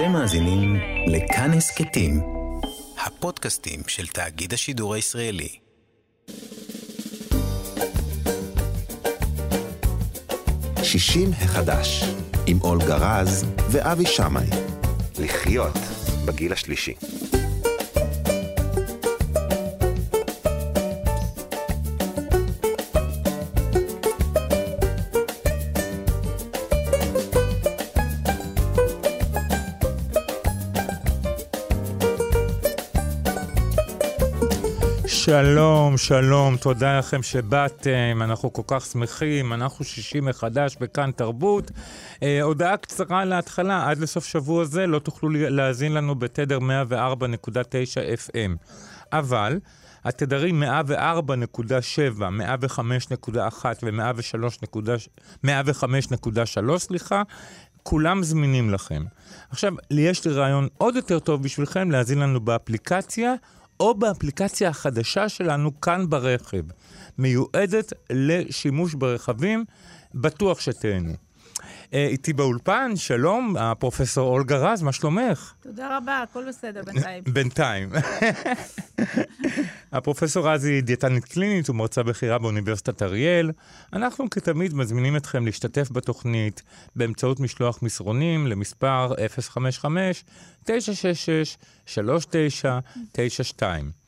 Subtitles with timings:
[0.00, 0.76] אתם מאזינים
[1.06, 2.20] לכאן הסכתים,
[3.06, 5.48] הפודקאסטים של תאגיד השידור הישראלי.
[10.82, 12.04] שישים החדש,
[12.46, 14.46] עם אולגה רז ואבי שמאי.
[15.18, 15.78] לחיות
[16.26, 16.94] בגיל השלישי.
[35.30, 41.70] שלום, שלום, תודה לכם שבאתם, אנחנו כל כך שמחים, אנחנו שישי מחדש בכאן תרבות.
[42.22, 46.62] אה, הודעה קצרה להתחלה, עד לסוף שבוע זה לא תוכלו להאזין לנו בתדר 104.9
[48.28, 48.56] FM.
[49.12, 49.58] אבל
[50.04, 50.66] התדרים 104.7,
[52.18, 53.64] 105.1
[55.44, 57.22] ו-105.3, סליחה,
[57.82, 59.02] כולם זמינים לכם.
[59.50, 63.34] עכשיו, יש לי רעיון עוד יותר טוב בשבילכם להאזין לנו באפליקציה.
[63.80, 66.62] או באפליקציה החדשה שלנו כאן ברכב,
[67.18, 69.64] מיועדת לשימוש ברכבים,
[70.14, 71.29] בטוח שתהנו.
[71.94, 75.52] אה, איתי באולפן, שלום, הפרופסור אולגה רז, מה שלומך?
[75.60, 77.24] תודה רבה, הכל בסדר בינתיים.
[77.34, 77.90] בינתיים.
[79.92, 83.50] הפרופסור רז היא דיאטנית קלינית ומרצה בכירה באוניברסיטת אריאל.
[83.92, 86.62] אנחנו כתמיד מזמינים אתכם להשתתף בתוכנית
[86.96, 89.12] באמצעות משלוח מסרונים למספר
[90.66, 90.68] 055-966-3992.
[93.62, 93.99] Uh,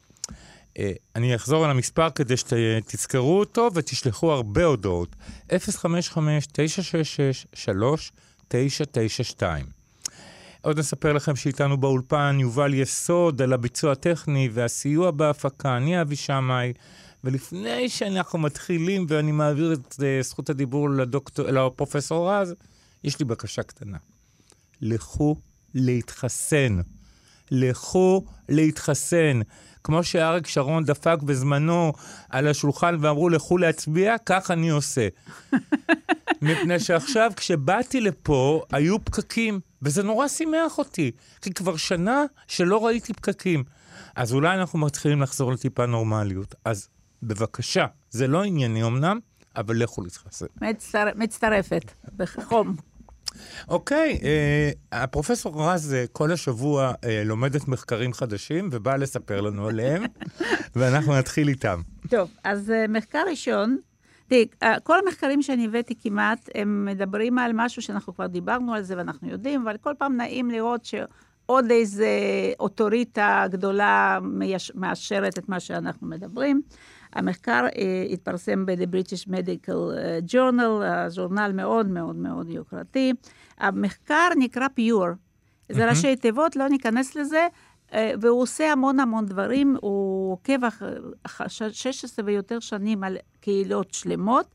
[1.17, 5.17] אני אחזור על המספר כדי שתזכרו אותו ותשלחו הרבה הודעות.
[5.51, 5.55] 055-966-3992.
[10.63, 15.77] עוד נספר לכם שאיתנו באולפן יובל יסוד על הביצוע הטכני והסיוע בהפקה.
[15.77, 16.73] אני אבי שמאי,
[17.25, 22.55] ולפני שאנחנו מתחילים ואני מעביר את uh, זכות הדיבור לדוקטור, לפרופסור רז,
[23.05, 23.97] יש לי בקשה קטנה.
[24.81, 25.37] לכו
[25.75, 26.81] להתחסן.
[27.53, 29.41] לכו להתחסן.
[29.85, 31.93] כמו שאריק שרון דפק בזמנו
[32.29, 35.09] על השולחן ואמרו, לכו להצביע, כך אני עושה.
[36.43, 41.11] מפני שעכשיו, כשבאתי לפה, היו פקקים, וזה נורא שימח אותי,
[41.43, 43.65] כי כבר שנה שלא ראיתי פקקים.
[44.17, 46.55] אז אולי אנחנו מתחילים לחזור לטיפה נורמליות.
[46.65, 46.89] אז
[47.23, 49.19] בבקשה, זה לא ענייני אמנם,
[49.57, 50.47] אבל לכו להתחסן.
[50.61, 51.05] מצטר...
[51.17, 52.77] מצטרפת, בחום.
[53.69, 60.03] אוקיי, אה, הפרופסור רז אה, כל השבוע אה, לומדת מחקרים חדשים ובאה לספר לנו עליהם,
[60.77, 61.81] ואנחנו נתחיל איתם.
[62.11, 63.77] טוב, אז אה, מחקר ראשון,
[64.27, 64.47] תראי,
[64.83, 69.31] כל המחקרים שאני הבאתי כמעט, הם מדברים על משהו שאנחנו כבר דיברנו על זה ואנחנו
[69.31, 72.09] יודעים, אבל כל פעם נעים לראות שעוד איזה
[72.61, 74.19] אוטוריטה גדולה
[74.75, 76.63] מאשרת את מה שאנחנו מדברים.
[77.13, 83.13] המחקר אה, התפרסם ב-The British Medical אה, Journal, הז'ורנל מאוד מאוד מאוד יוקרתי.
[83.59, 85.15] המחקר נקרא Pure.
[85.73, 87.47] זה ראשי תיבות, לא ניכנס לזה,
[87.95, 90.59] אה, והוא עושה המון המון דברים, הוא עוקב
[91.39, 94.55] 16 ויותר שנים על קהילות שלמות,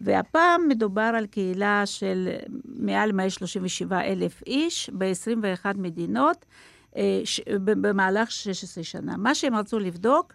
[0.00, 2.28] והפעם מדובר על קהילה של
[2.64, 6.44] מעל 137 אלף איש ב-21 מדינות
[7.56, 9.16] במהלך 16 שנה.
[9.16, 10.32] מה שהם רצו לבדוק,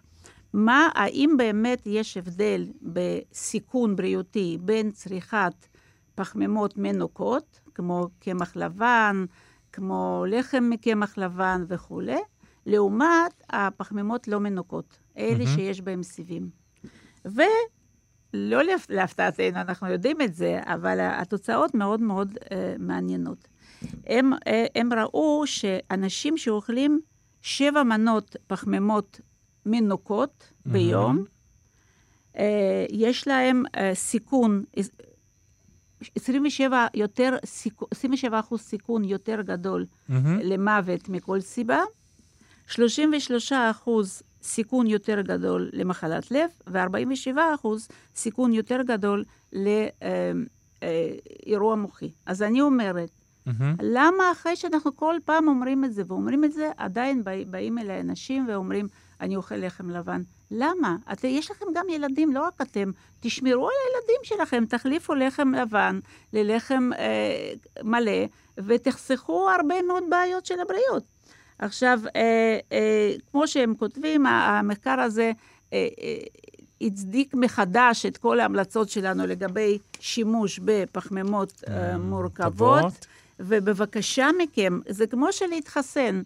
[0.54, 5.66] מה, האם באמת יש הבדל בסיכון בריאותי בין צריכת
[6.14, 9.24] פחמימות מנוקות, כמו קמח לבן,
[9.72, 12.18] כמו לחם מקמח לבן וכולי,
[12.66, 15.48] לעומת הפחמימות לא מנוקות, אלה mm-hmm.
[15.48, 16.50] שיש בהם סיבים.
[17.24, 22.46] ולא להפתעתנו, אנחנו יודעים את זה, אבל התוצאות מאוד מאוד uh,
[22.78, 23.48] מעניינות.
[24.06, 24.38] הם, uh,
[24.74, 27.00] הם ראו שאנשים שאוכלים
[27.42, 29.20] שבע מנות פחמימות
[29.66, 31.24] מנוקות ביום.
[31.24, 32.40] Mm-hmm.
[32.90, 34.64] יש להם uh, סיכון,
[36.16, 37.36] 27, יותר,
[37.90, 40.12] 27 אחוז סיכון יותר גדול mm-hmm.
[40.42, 41.80] למוות מכל סיבה,
[42.66, 50.00] 33 אחוז סיכון יותר גדול למחלת לב, ו-47 אחוז סיכון יותר גדול לאירוע
[51.70, 52.10] אה, מוחי.
[52.26, 53.10] אז אני אומרת,
[53.48, 53.52] mm-hmm.
[53.82, 58.46] למה אחרי שאנחנו כל פעם אומרים את זה, ואומרים את זה, עדיין באים אליי אנשים
[58.48, 58.88] ואומרים,
[59.20, 60.22] אני אוכל לחם לבן.
[60.50, 60.96] למה?
[61.12, 62.90] את, יש לכם גם ילדים, לא רק אתם.
[63.20, 66.00] תשמרו על הילדים שלכם, תחליפו לחם לבן
[66.32, 67.52] ללחם אה,
[67.82, 68.24] מלא,
[68.58, 71.04] ותחסכו הרבה מאוד בעיות של הבריאות.
[71.58, 75.32] עכשיו, אה, אה, כמו שהם כותבים, המחקר הזה
[75.72, 76.18] אה, אה,
[76.80, 83.06] הצדיק מחדש את כל ההמלצות שלנו לגבי שימוש בפחמימות אה, מורכבות.
[83.40, 86.22] ובבקשה מכם, זה כמו שלהתחסן.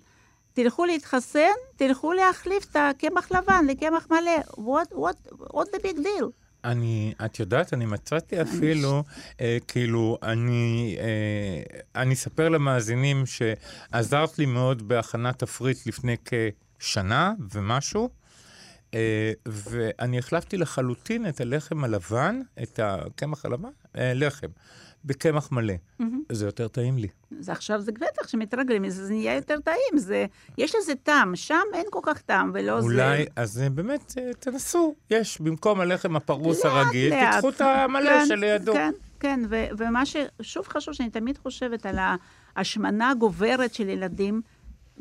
[0.62, 4.40] תלכו להתחסן, תלכו להחליף את הקמח לבן לקמח מלא.
[4.50, 6.24] What, what, what the big deal?
[6.64, 9.04] אני, את יודעת, אני מצאתי אפילו,
[9.40, 18.08] אה, כאילו, אני, אה, אני אספר למאזינים שעזרת לי מאוד בהכנת תפריט לפני כשנה ומשהו,
[18.94, 24.48] אה, ואני החלפתי לחלוטין את הלחם הלבן, את הקמח הלבן, אה, לחם,
[25.04, 25.74] בקמח מלא.
[26.32, 27.08] זה יותר טעים לי.
[27.38, 30.26] אז עכשיו זה בטח שמתרגלים לזה, זה נהיה יותר טעים, זה,
[30.58, 32.86] יש לזה טעם, שם אין כל כך טעם, ולא זה...
[32.86, 34.94] אולי, אז אה, באמת, אה, תנסו.
[35.10, 37.34] יש, במקום הלחם הפרוס לאט, הרגיל, לאט.
[37.34, 38.72] תיקחו את המלא כן, שלידו.
[38.72, 41.98] כן, כן, ו- ומה ששוב חשוב, שאני תמיד חושבת על
[42.56, 44.40] ההשמנה הגוברת של ילדים,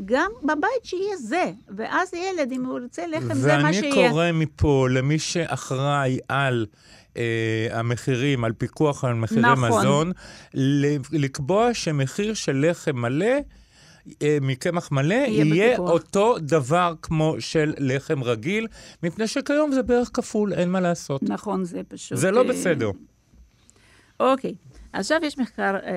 [0.06, 3.96] גם בבית שיהיה זה, ואז ילד, אם הוא ירצה לחם, זה מה שיהיה.
[3.96, 6.66] ואני קורא מפה למי שאחראי על
[7.18, 9.80] אה, המחירים, על פיקוח על מחירי נכון.
[9.80, 10.12] מזון,
[11.12, 13.36] לקבוע שמחיר של לחם מלא,
[14.22, 15.90] אה, מקמח מלא, יהיה יהיה בפיקוח.
[15.90, 18.68] אותו דבר כמו של לחם רגיל,
[19.04, 21.24] מפני שכיום זה בערך כפול, אין מה לעשות.
[21.24, 22.18] נכון, זה פשוט...
[22.18, 22.92] זה לא אה, בסדר.
[24.20, 24.54] אוקיי,
[24.94, 25.92] עכשיו יש מחקר אה,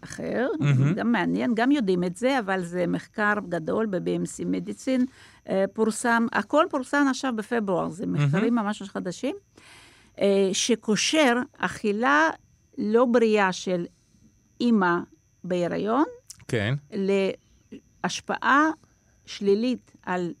[0.00, 0.94] אחר, מהמם.
[0.94, 5.04] גם מעניין, גם יודעים את זה, אבל זה מחקר גדול ב-BMC Medicine,
[5.48, 9.62] אה, פורסם, הכל פורסם עכשיו בפברואר, זה מחקרים ממש ממש חדשים, אה,
[10.52, 12.30] שקושר אכילה
[12.78, 13.86] לא בריאה של
[14.60, 14.96] אימא
[15.44, 16.04] בהיריון
[16.48, 16.74] כן,
[18.04, 18.70] להשפעה
[19.26, 20.32] שלילית על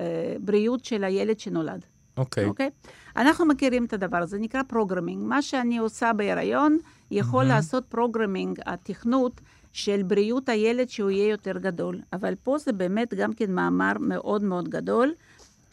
[0.00, 1.84] אה, בריאות של הילד שנולד.
[2.16, 2.44] אוקיי.
[2.44, 2.70] אוקיי?
[3.16, 5.22] אנחנו מכירים את הדבר הזה, נקרא programming.
[5.22, 6.78] מה שאני עושה בהיריון
[7.10, 9.40] יכול לעשות programming, התכנות
[9.72, 12.00] של בריאות הילד שהוא יהיה יותר גדול.
[12.12, 15.12] אבל פה זה באמת גם כן מאמר מאוד מאוד גדול.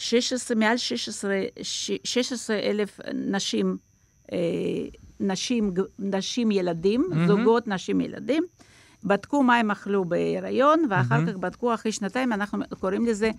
[0.02, 3.78] 16, מעל 16, ש- 16 אלף נשים,
[4.32, 4.38] אה,
[5.20, 8.44] נשים, נשים ילדים, זוגות נשים ילדים,
[9.04, 13.32] בדקו מה הם אכלו בהיריון, ואחר כך בדקו אחרי שנתיים, אנחנו קוראים לזה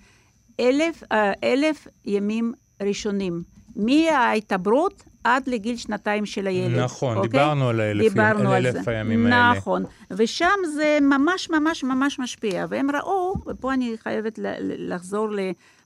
[0.60, 3.42] אלף, אה, אלף ימים ראשונים.
[3.76, 6.78] מההתעברות עד לגיל שנתיים של הילד.
[6.78, 7.30] נכון, אוקיי?
[7.30, 8.88] דיברנו על האלף דיברנו על אלף.
[8.88, 9.52] הימים האלה.
[9.58, 9.84] נכון.
[10.10, 12.66] ושם זה ממש ממש ממש משפיע.
[12.68, 14.92] והם ראו, ופה אני חייבת ל- ל-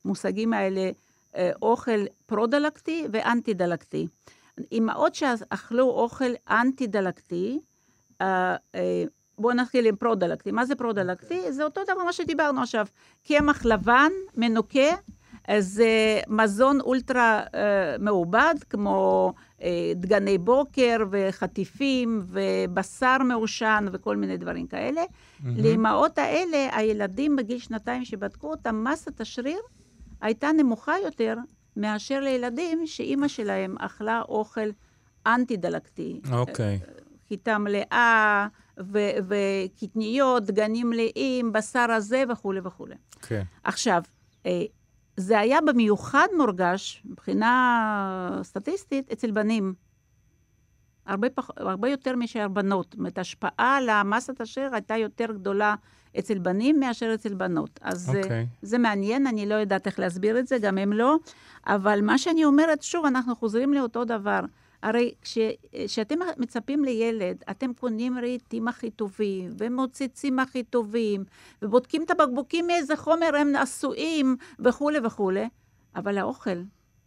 [0.07, 0.91] לחזור למושגים האלה,
[1.37, 4.07] אה, אוכל פרו-דלקתי ואנטי-דלקתי.
[4.73, 7.61] אמהות שאכלו אוכל אנטי-דלקתי,
[8.21, 9.05] אה, אה,
[9.39, 10.51] בואו נתחיל עם פרו-דלקתי.
[10.51, 11.53] מה זה פרו-דלקתי?
[11.53, 12.87] זה אותו דבר מה שדיברנו עכשיו.
[13.27, 14.97] קמח לבן, מנוקה,
[15.59, 19.33] זה מזון אולטרה אה, מעובד, כמו
[19.63, 25.03] אה, דגני בוקר וחטיפים ובשר מעושן וכל מיני דברים כאלה.
[25.45, 29.59] לאמהות האלה, הילדים בגיל שנתיים שבדקו אותם, מסת השריר
[30.27, 31.37] הייתה נמוכה יותר
[31.77, 34.69] מאשר לילדים שאימא שלהם אכלה אוכל
[35.27, 36.21] אנטי-דלקתי.
[36.33, 36.81] אוקיי.
[37.29, 38.47] חיטה מלאה,
[38.81, 42.95] ו- וקטניות, דגנים מלאים, בשר הזה וכולי וכולי.
[43.23, 43.43] כן.
[43.65, 44.03] עכשיו,
[44.47, 44.63] אה,
[45.17, 49.75] זה היה במיוחד מורגש, מבחינה סטטיסטית, אצל בנים.
[51.07, 52.87] הרבה, פח, הרבה יותר מאשר בנות.
[52.91, 55.75] זאת אומרת, ההשפעה על המסת השריר הייתה יותר גדולה
[56.19, 57.81] אצל בנים מאשר אצל בנות.
[57.83, 58.17] אז okay.
[58.17, 58.47] אוקיי.
[58.63, 61.17] זה מעניין, אני לא יודעת איך להסביר את זה, גם הם לא.
[61.67, 64.41] אבל מה שאני אומרת, שוב, אנחנו חוזרים לאותו דבר.
[64.83, 65.39] הרי כש-
[65.87, 71.25] כשאתם מצפים לילד, אתם קונים רהיטים הכי טובים, ומוצצים הכי טובים,
[71.63, 75.49] ובודקים את הבקבוקים מאיזה חומר הם עשויים, וכולי וכולי,
[75.97, 76.63] אבל האוכל,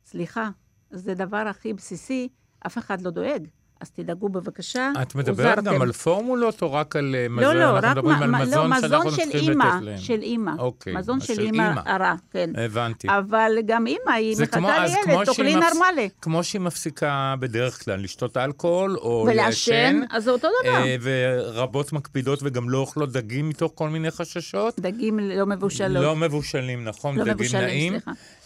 [0.05, 0.49] סליחה,
[0.91, 2.29] זה דבר הכי בסיסי,
[2.65, 3.47] אף אחד לא דואג.
[3.81, 4.91] אז תדאגו בבקשה.
[5.01, 5.63] את מדברת.
[5.63, 7.55] גם על פורמולות או רק על אה, מזון?
[7.55, 9.97] לא, לא, רק מדברים מ- על מ- לא, מזון מזון של אימא.
[9.97, 10.51] של אימא.
[10.59, 11.73] אוקיי, מזון של אימא.
[11.85, 12.49] הרע, כן.
[12.57, 13.07] הבנתי.
[13.09, 16.09] אבל גם אימא, היא מחכה לילד, תאכלי נורמלי.
[16.21, 20.75] כמו שהיא מפסיקה בדרך כלל לשתות אלכוהול או ולעשן, אז זה אותו דבר.
[20.75, 24.79] אה, ורבות מקפידות וגם לא אוכלות דגים מתוך כל מיני חששות.
[24.79, 26.03] דגים לא מבושלות.
[26.03, 27.93] לא מבושלים, נכון, לא דגים מבושלים, נעים.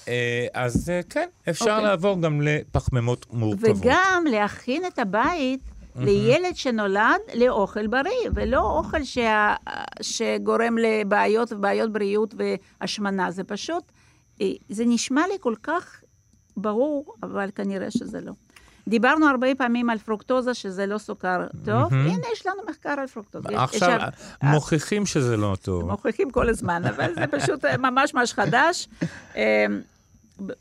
[0.08, 1.84] אה, אז אה, כן, אפשר אוקיי.
[1.84, 3.70] לעבור גם לפחמימות מורכבות.
[3.78, 5.60] וגם להכין את הבית
[5.96, 9.56] לילד שנולד לאוכל בריא, ולא אוכל שה,
[10.02, 12.34] שגורם לבעיות ובעיות בריאות
[12.82, 13.32] והשמנה.
[13.32, 13.84] זה פשוט,
[14.42, 16.02] אה, זה נשמע לי כל כך
[16.58, 18.32] ברור, אבל כנראה שזה לא.
[18.88, 21.94] דיברנו הרבה פעמים על פרוקטוזה, שזה לא סוכר טוב.
[21.94, 23.50] הנה, יש לנו מחקר על פרוקטוזה.
[23.64, 25.92] עכשיו יש- מוכיחים שזה לא טוב.
[25.92, 28.88] מוכיחים כל הזמן, אבל זה פשוט ממש ממש חדש.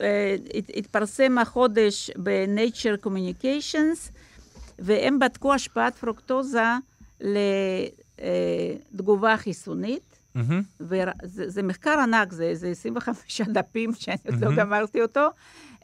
[0.00, 4.10] אה, אה, הת- התפרסם החודש ב-Nature Communications,
[4.78, 6.62] והם בדקו השפעת פרוקטוזה
[8.92, 10.02] לתגובה חיסונית.
[10.34, 10.62] מהמם.
[10.80, 11.08] וזה
[11.48, 15.28] זה מחקר ענק, זה, זה 25 דפים שאני עוד לא גמרתי אותו.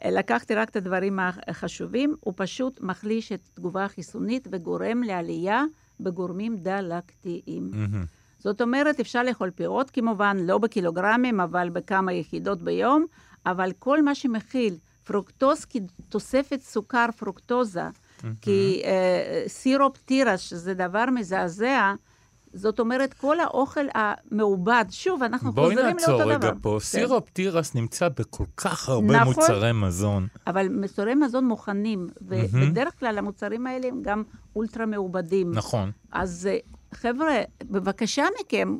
[0.05, 5.63] אה, לקחתי רק את הדברים החשובים, הוא פשוט מחליש את התגובה החיסונית וגורם לעלייה
[5.99, 7.71] בגורמים דלקתיים.
[7.73, 8.05] מהמם.
[8.39, 13.05] זאת אומרת, אפשר לאכול פירות כמובן, לא בקילוגרמים, אבל בכמה יחידות ביום,
[13.51, 17.83] אבל כל מה שמכיל פרוקטוז כתוספת סוכר פרוקטוזה,
[18.41, 21.93] כי אה, סירופ תירס, שזה דבר מזעזע,
[22.53, 26.25] זאת אומרת, כל האוכל המעובד, שוב, אנחנו בואי חוזרים לאותו דבר.
[26.25, 26.77] נעצור רגע פה.
[26.79, 26.85] כן.
[26.85, 29.27] סירופ תירס נמצא בכל כך הרבה נכון.
[29.27, 30.27] מוצרי מזון.
[30.47, 34.23] אבל מוצרי מזון מוכנים, ובדרך כלל המוצרים האלה הם גם
[34.55, 35.51] אולטרה מעובדים.
[35.51, 35.91] נכון.
[36.11, 36.57] אז אה,
[36.93, 38.77] חבר'ה, בבקשה מכם,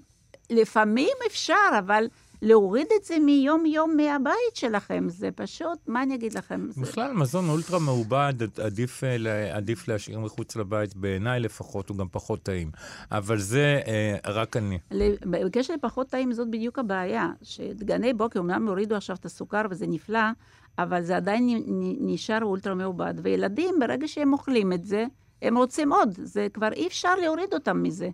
[0.50, 2.08] לפעמים אפשר, אבל
[2.42, 6.68] להוריד את זה מיום-יום מהבית שלכם, זה פשוט, מה אני אגיד לכם?
[6.70, 6.82] זה...
[6.82, 12.44] בכלל, מזון אולטרה מעובד, עדיף, אה, עדיף להשאיר מחוץ לבית, בעיניי לפחות, הוא גם פחות
[12.44, 12.72] טעים.
[13.12, 14.80] אבל זה אה, רק אני.
[15.26, 20.30] בקשר לפחות טעים, זאת בדיוק הבעיה, שדגני בוקר, אמנם הורידו עכשיו את הסוכר וזה נפלא,
[20.78, 21.64] אבל זה עדיין
[22.00, 25.06] נשאר אולטרה מעובד, וילדים, ברגע שהם אוכלים את זה,
[25.42, 28.10] הם רוצים עוד, זה כבר אי אפשר להוריד אותם מזה,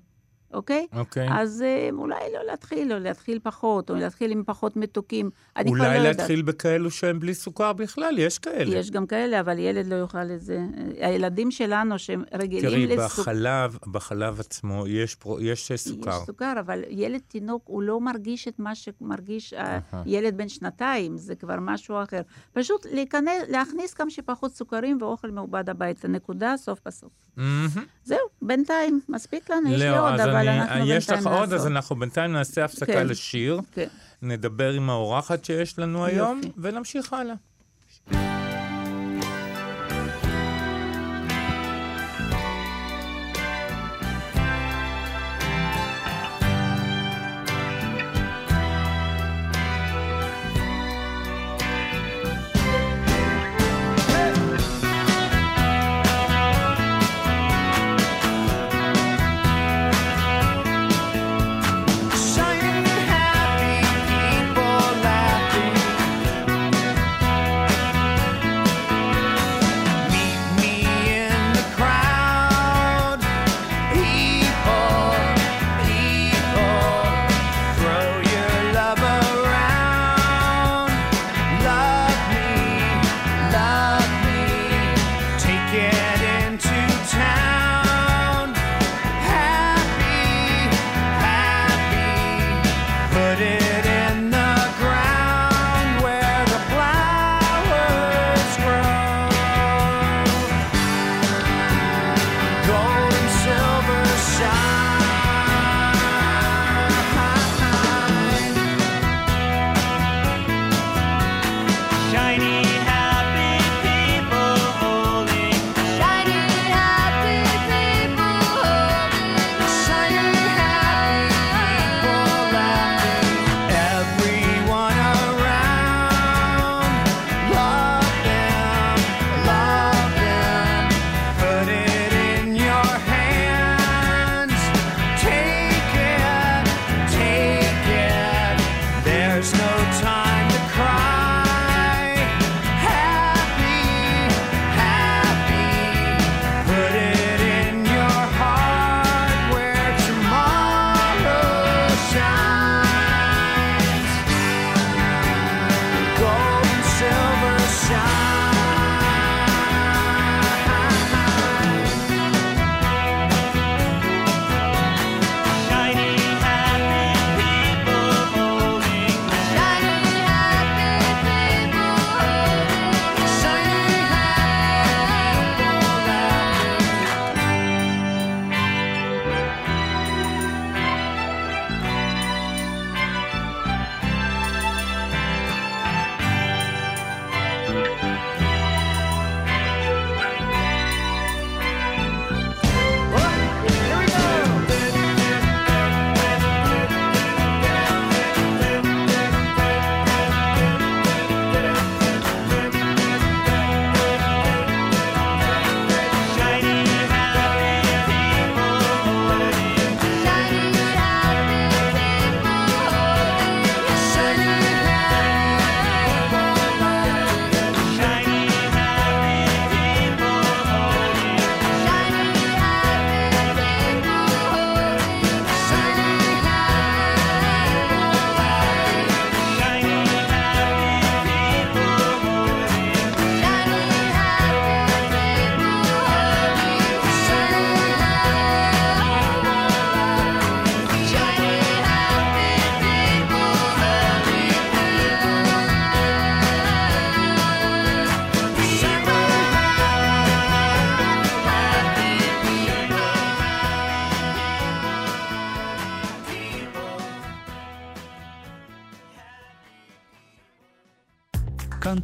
[0.56, 0.88] אוקיי?
[0.94, 1.28] אוקיי.
[1.32, 5.30] אז אה, אולי לא להתחיל, או להתחיל פחות, או להתחיל עם פחות מתוקים.
[5.58, 6.18] אני כבר לא אולי יודעת.
[6.18, 8.76] להתחיל בכאלו שהם בלי סוכר בכלל, יש כאלה.
[8.76, 10.60] יש גם כאלה, אבל ילד לא יאכל את זה.
[11.00, 13.22] הילדים שלנו שהם רגילים תראי, לסוכר.
[13.22, 16.10] בחלב, בחלב עצמו יש, פרו, יש אה, סוכר.
[16.10, 19.54] יש סוכר, אבל ילד תינוק, הוא לא מרגיש את מה שמרגיש
[19.92, 22.22] הילד בן שנתיים, זה כבר משהו אחר.
[22.54, 26.08] פשוט להיכנס, להכניס כמה שפחות סוכרים ואוכל מעובד הביתה.
[26.08, 27.12] נקודה, סוף בסוף.
[27.38, 27.68] מהמם.
[28.04, 31.44] זהו, בינתיים, מספיק לנו, יש לי לא, עוד, אז אבל אנחנו בינתיים יש לך עוד,
[31.44, 31.68] אז נעזוב.
[31.68, 33.08] אנחנו בינתיים נעשה הפסקה כן.
[33.08, 33.88] לשיר, כן.
[34.22, 36.42] נדבר עם האורחת שיש לנו היום.
[36.58, 37.36] ונמשיך הלאה.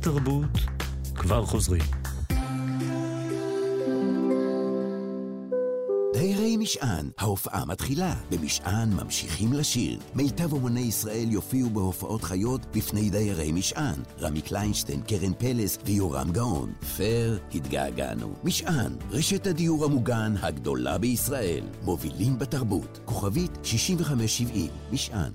[0.01, 0.59] תרבות,
[1.15, 1.81] כבר חוזרים.
[6.13, 8.15] דיירי משען, ההופעה מתחילה.
[8.31, 9.99] במשען ממשיכים לשיר.
[10.15, 13.99] מיטב אומני ישראל יופיעו בהופעות חיות בפני דיירי משען.
[14.21, 16.73] רמי קליינשטיין, קרן פלס ויורם גאון.
[16.97, 18.33] פר, התגעגענו.
[18.43, 21.63] משען, רשת הדיור המוגן הגדולה בישראל.
[21.83, 22.99] מובילים בתרבות.
[23.05, 25.31] כוכבית 6570, משען.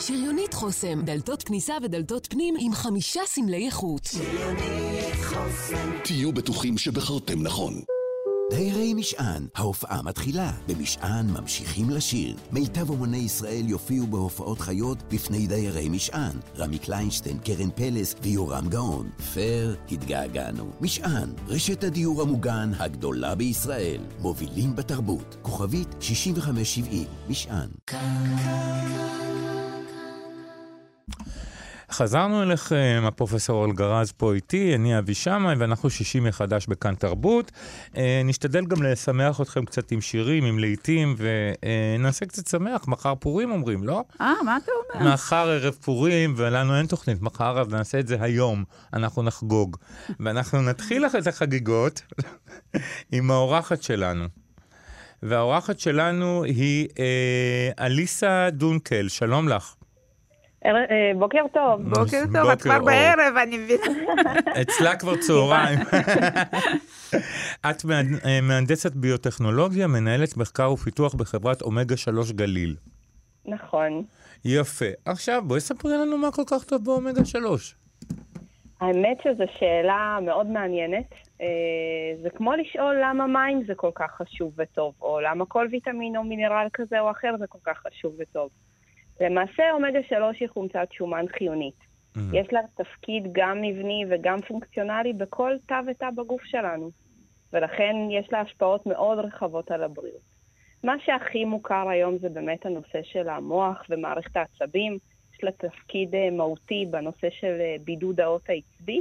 [0.00, 4.08] שריונית חוסם, דלתות כניסה ודלתות פנים עם חמישה סמלי איכות.
[6.04, 7.82] תהיו בטוחים שבחרתם נכון.
[8.52, 10.52] דיירי משען, ההופעה מתחילה.
[10.68, 12.36] במשען ממשיכים לשיר.
[12.52, 16.36] מיטב אומני ישראל יופיעו בהופעות חיות בפני דיירי משען.
[16.58, 19.10] רמי קליינשטיין, קרן פלס ויורם גאון.
[19.34, 20.70] פר, התגעגענו.
[20.80, 24.00] משען, רשת הדיור המוגן הגדולה בישראל.
[24.18, 25.36] מובילים בתרבות.
[25.42, 27.68] כוכבית 6570, משען.
[31.92, 37.52] חזרנו אליכם, הפרופסור אלגרז פה איתי, אני אבי שמאי, ואנחנו שישי מחדש בכאן תרבות.
[37.96, 42.88] אה, נשתדל גם לשמח אתכם קצת עם שירים, עם להיטים, ונעשה קצת שמח.
[42.88, 44.04] מחר פורים אומרים, לא?
[44.20, 45.12] אה, מה אתה אומר?
[45.14, 48.64] מחר ערב פורים, ולנו אין תוכנית מחר, אז נעשה את זה היום.
[48.92, 49.76] אנחנו נחגוג.
[50.20, 52.02] ואנחנו נתחיל את החגיגות
[53.12, 54.24] עם האורחת שלנו.
[55.22, 59.74] והאורחת שלנו היא אה, אליסה דונקל, שלום לך.
[60.66, 61.82] אה, בוקר טוב.
[61.82, 63.82] בוקר טוב, את כבר בערב, אני מבינה.
[64.62, 65.78] אצלה כבר צהריים.
[67.70, 67.84] את
[68.24, 72.76] אה, מהנדסת ביוטכנולוגיה, מנהלת מחקר ופיתוח בחברת אומגה 3 גליל.
[73.44, 74.02] נכון.
[74.44, 74.86] יפה.
[75.04, 77.74] עכשיו, בואי ספרי לנו מה כל כך טוב באומגה 3.
[78.80, 81.10] האמת שזו שאלה מאוד מעניינת.
[81.40, 81.46] אה,
[82.22, 86.24] זה כמו לשאול למה מים זה כל כך חשוב וטוב, או למה כל ויטמין או
[86.24, 88.50] מינרל כזה או אחר זה כל כך חשוב וטוב.
[89.20, 91.74] למעשה אומגה 3 היא חומצת שומן חיונית.
[91.74, 92.20] Mm-hmm.
[92.32, 96.90] יש לה תפקיד גם מבני וגם פונקציונלי בכל תא ותא בגוף שלנו,
[97.52, 100.32] ולכן יש לה השפעות מאוד רחבות על הבריאות.
[100.84, 104.98] מה שהכי מוכר היום זה באמת הנושא של המוח ומערכת העצבים.
[105.34, 109.00] יש לה תפקיד אה, מהותי בנושא של אה, בידוד האות העצבי,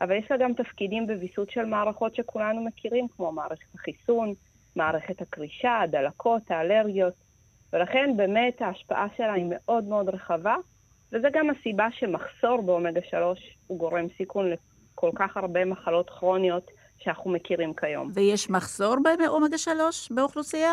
[0.00, 4.34] אבל יש לה גם תפקידים בוויסות של מערכות שכולנו מכירים, כמו מערכת החיסון,
[4.76, 7.14] מערכת הקרישה, הדלקות, האלרגיות.
[7.74, 10.56] ולכן באמת ההשפעה שלה היא מאוד מאוד רחבה,
[11.12, 17.30] וזה גם הסיבה שמחסור באומגה 3 הוא גורם סיכון לכל כך הרבה מחלות כרוניות שאנחנו
[17.30, 18.10] מכירים כיום.
[18.14, 20.72] ויש מחסור באומגה 3 באוכלוסייה?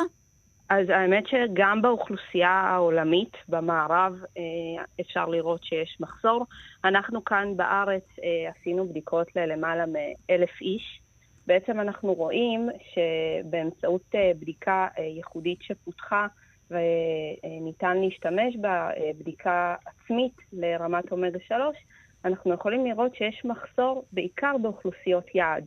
[0.70, 6.46] אז האמת שגם באוכלוסייה העולמית, במערב, אה, אפשר לראות שיש מחסור.
[6.84, 11.02] אנחנו כאן בארץ אה, עשינו בדיקות ללמעלה מאלף איש.
[11.48, 16.28] בעצם אנחנו רואים שבאמצעות אה, בדיקה ייחודית שפותחה
[16.72, 21.78] וניתן להשתמש בבדיקה עצמית לרמת אומגה 3,
[22.26, 25.64] אנחנו יכולים לראות שיש מחסור בעיקר באוכלוסיות יעד.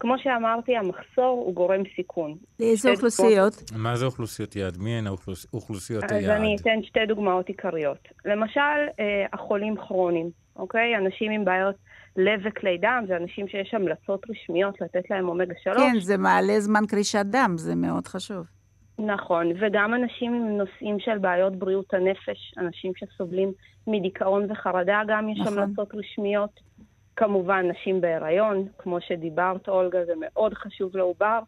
[0.00, 2.36] כמו שאמרתי, המחסור הוא גורם סיכון.
[2.60, 3.52] לאיזה אוכלוסיות?
[3.52, 3.72] דוגמאות...
[3.82, 4.76] מה זה אוכלוסיות יעד?
[4.76, 5.46] מי הן האוכלוס...
[5.54, 6.24] אוכלוסיות היעד?
[6.24, 8.08] אז אני אתן שתי דוגמאות עיקריות.
[8.24, 8.60] למשל,
[9.00, 10.96] אה, החולים כרוניים, אוקיי?
[10.96, 11.74] אנשים עם בעיות
[12.16, 15.76] לב וכלי דם, זה אנשים שיש המלצות רשמיות לתת להם אומגה 3.
[15.76, 18.46] כן, זה מעלה זמן קרישת דם, זה מאוד חשוב.
[19.06, 23.52] נכון, וגם אנשים עם נושאים של בעיות בריאות הנפש, אנשים שסובלים
[23.86, 25.58] מדיכאון וחרדה, גם יש נכון.
[25.58, 26.60] המלצות רשמיות.
[27.16, 31.38] כמובן, נשים בהיריון, כמו שדיברת, אולגה, זה מאוד חשוב לעובר.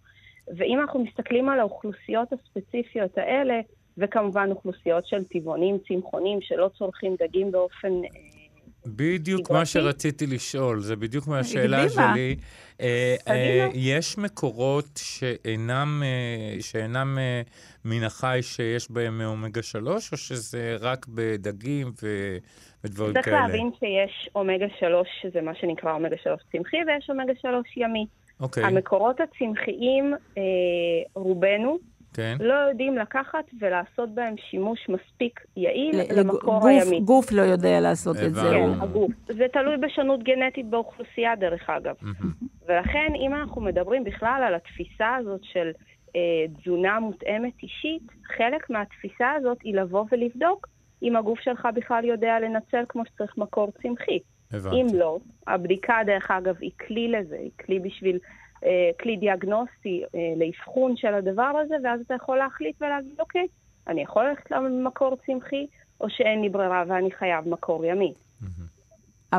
[0.56, 3.60] ואם אנחנו מסתכלים על האוכלוסיות הספציפיות האלה,
[3.98, 8.08] וכמובן אוכלוסיות של טבעונים, צמחונים, שלא צורכים דגים באופן אה,
[8.86, 12.36] בדיוק מה שרציתי לשאול, זה בדיוק מהשאלה שלי.
[12.80, 17.18] אה, אה, יש מקורות שאינם, אה, שאינם
[17.84, 22.36] מן החי שיש בהם אומגה 3, או שזה רק בדגים ו...
[22.84, 23.22] ודברים כאלה?
[23.22, 28.06] צריך להבין שיש אומגה 3, שזה מה שנקרא אומגה 3 צמחי, ויש אומגה 3 ימי.
[28.40, 28.64] אוקיי.
[28.64, 30.14] המקורות הצמחיים,
[31.14, 31.78] רובנו,
[32.14, 32.36] כן.
[32.40, 37.00] לא יודעים לקחת ולעשות בהם שימוש מספיק יעיל ל- למקור גוף, הימי.
[37.00, 38.40] גוף לא יודע לעשות את זה.
[38.40, 39.12] כן, הגוף.
[39.28, 41.94] זה תלוי בשונות גנטית באוכלוסייה, דרך אגב.
[42.68, 45.70] ולכן, אם אנחנו מדברים בכלל על התפיסה הזאת של
[46.16, 46.20] אה,
[46.62, 48.02] תזונה מותאמת אישית,
[48.36, 50.66] חלק מהתפיסה הזאת היא לבוא ולבדוק
[51.02, 54.18] אם הגוף שלך בכלל יודע לנצל כמו שצריך מקור צמחי.
[54.52, 54.76] הבנתי.
[54.80, 58.18] אם לא, הבדיקה, דרך אגב, היא כלי לזה, היא כלי בשביל
[59.00, 63.46] כלי דיאגנוסטי אה, לאבחון של הדבר הזה, ואז אתה יכול להחליט ולהגיד, אוקיי,
[63.88, 65.66] אני יכול ללכת למקור צמחי,
[66.00, 68.12] או שאין לי ברירה ואני חייב מקור ימי.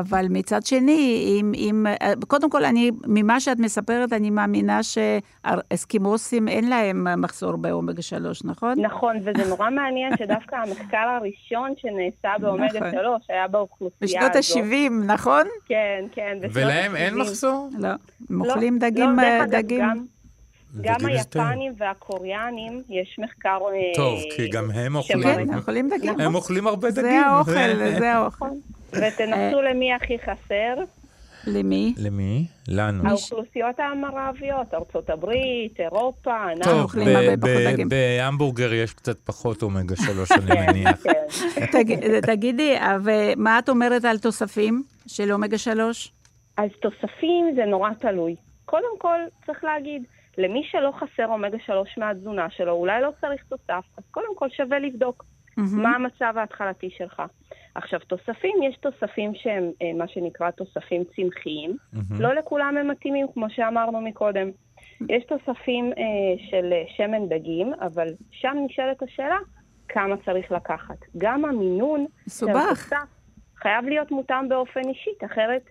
[0.00, 6.48] אבל מצד שני, אם, אם, אה, קודם כל, אני, ממה שאת מספרת, אני מאמינה שהאסקימוסים
[6.48, 8.80] אין להם מחסור באומגה 3, נכון?
[8.80, 12.90] נכון, וזה נורא מעניין שדווקא המחקר הראשון שנעשה באומגה נכון.
[12.90, 14.56] 3 היה באוכלוסייה בשנות הזאת.
[14.56, 15.42] ה-70, נכון?
[15.66, 16.38] כן, כן.
[16.40, 17.20] בשנות ולהם אין ה-70.
[17.20, 17.68] מחסור?
[17.78, 17.98] לא, הם
[18.44, 19.80] לא, אוכלים דגים, לא, אה, דרך אגב, דגים.
[19.80, 20.04] גם,
[20.82, 21.08] גם דגים.
[21.08, 23.58] היפנים והקוריאנים, יש מחקר...
[23.72, 25.22] אה, טוב, כי גם הם אוכלים.
[25.22, 26.20] כן, הם אוכלים דגים.
[26.20, 27.02] הם אוכלים הרבה דגים.
[27.04, 28.46] זה האוכל, זה האוכל.
[28.92, 30.74] ותנחשו למי הכי חסר?
[31.46, 31.94] למי?
[31.98, 32.46] למי?
[32.68, 33.08] לנו.
[33.08, 36.72] האוכלוסיות המערביות, ארצות הברית, אירופה, אנחנו.
[36.72, 36.92] טוב.
[37.88, 41.02] בהמבורגר יש קצת פחות אומגה 3, אני מניח.
[41.02, 41.64] כן.
[41.72, 46.12] תג- תגידי, ומה את אומרת על תוספים של אומגה 3?
[46.56, 48.34] אז תוספים זה נורא תלוי.
[48.64, 50.02] קודם כל, צריך להגיד,
[50.38, 54.78] למי שלא חסר אומגה 3 מהתזונה שלו, אולי לא צריך תוסף, אז קודם כל שווה
[54.78, 55.24] לבדוק
[55.56, 57.22] מה המצב ההתחלתי שלך.
[57.76, 61.76] עכשיו, תוספים, יש תוספים שהם אה, מה שנקרא תוספים צמחיים.
[62.18, 64.50] לא לכולם הם מתאימים, כמו שאמרנו מקודם.
[65.08, 66.02] יש תוספים אה,
[66.50, 69.38] של אה, שמן דגים, אבל שם נשאלת השאלה,
[69.88, 70.96] כמה צריך לקחת.
[71.18, 72.92] גם המינון מסובך.
[73.56, 75.62] חייב להיות מותאם באופן אישית, אחרת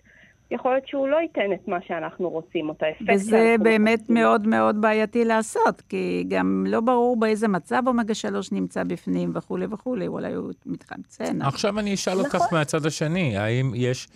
[0.50, 4.14] יכול להיות שהוא לא ייתן את מה שאנחנו רוצים, או את האפקט וזה באמת רוצים.
[4.14, 9.66] מאוד מאוד בעייתי לעשות, כי גם לא ברור באיזה מצב אומגה 3 נמצא בפנים וכולי
[9.70, 11.42] וכולי, אולי הוא מתחמצן.
[11.42, 12.58] עכשיו אני אשאל אותך נכון.
[12.58, 14.08] מהצד השני, האם יש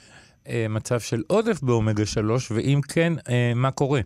[0.49, 4.01] אה, מצב של עודף באומגה 3, ואם כן, אה, מה קורה?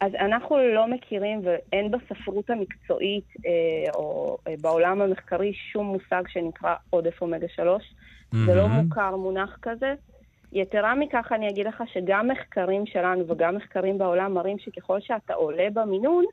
[0.00, 6.74] אז אנחנו לא מכירים, ואין בספרות המקצועית אה, או אה, בעולם המחקרי שום מושג שנקרא
[6.90, 7.94] עודף אומגה 3.
[8.46, 8.68] זה לא.
[8.68, 9.94] מוכר מונח כזה.
[10.52, 15.68] יתרה מכך, אני אגיד לך שגם מחקרים שלנו וגם מחקרים בעולם מראים שככל שאתה עולה
[15.72, 16.24] במינון,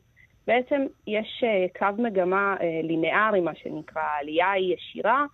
[0.47, 5.25] בעצם יש אה, קו מגמה אה, לינארי, מה שנקרא, העלייה היא ישירה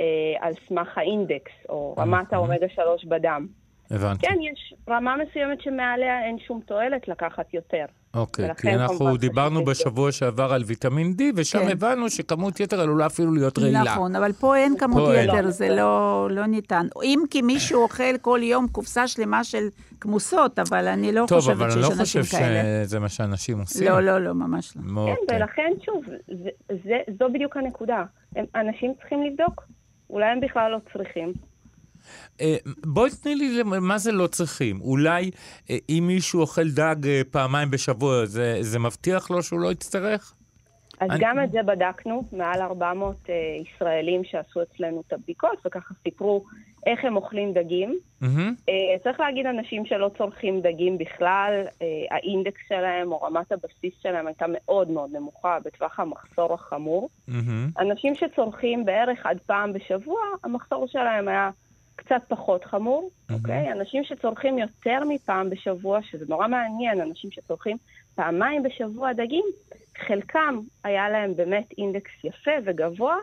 [0.00, 0.04] אה,
[0.40, 3.46] על סמך האינדקס, או רמת האומגה 3 בדם.
[3.90, 4.26] הבנתי.
[4.26, 7.84] כן, יש רמה מסוימת שמעליה אין שום תועלת לקחת יותר.
[8.14, 9.64] אוקיי, ולכן כי אנחנו דיברנו.
[9.64, 11.68] בשבוע שעבר על ויטמין D, ושם כן.
[11.68, 13.82] הבנו שכמות יתר עלולה אפילו להיות רעילה.
[13.82, 15.28] נכון, אבל פה אין כמות פה אין.
[15.28, 16.86] יתר, זה לא, לא ניתן.
[17.02, 19.68] אם כי מישהו אוכל כל יום קופסה שלמה של
[20.00, 22.84] כמוסות, אבל אני לא טוב, חושבת אבל אני שיש לא אנשים חושב כאלה.
[22.84, 23.88] שזה מה שאנשים עושים.
[23.88, 25.00] לא, לא, לא, ממש לא.
[25.00, 25.14] אוקיי.
[25.28, 26.50] כן, ולכן, שוב, זה,
[26.84, 28.04] זה, זו בדיוק הנקודה.
[28.36, 29.62] הם, אנשים צריכים לבדוק.
[30.10, 31.32] אולי הם בכלל לא צריכים.
[32.40, 34.80] אה, בואי תני לי מה זה לא צריכים.
[34.80, 35.30] אולי
[35.70, 40.34] אה, אם מישהו אוכל דג אה, פעמיים בשבוע, זה זה מבטיח לו שהוא לא יצטרך?
[41.00, 43.30] אז אני- גם את זה בדקנו, מעל 400 uh,
[43.68, 46.44] ישראלים שעשו אצלנו את הבדיקות, וככה סיפרו
[46.86, 47.98] איך הם אוכלים דגים.
[48.20, 48.54] מהמם.
[48.60, 54.26] Uh, צריך להגיד, אנשים שלא צורכים דגים בכלל, uh, האינדקס שלהם או רמת הבסיס שלהם
[54.26, 57.08] הייתה מאוד מאוד נמוכה בטווח המחסור החמור.
[57.28, 57.70] מהמם.
[57.78, 61.50] אנשים שצורכים בערך עד פעם בשבוע, המחסור שלהם היה
[61.96, 63.72] קצת פחות חמור, אוקיי?
[63.72, 67.76] אנשים שצורכים יותר מפעם בשבוע, שזה נורא מעניין, אנשים שצורכים
[68.14, 69.44] פעמיים בשבוע דגים,
[70.06, 73.16] חלקם היה להם באמת אינדקס יפה וגבוה,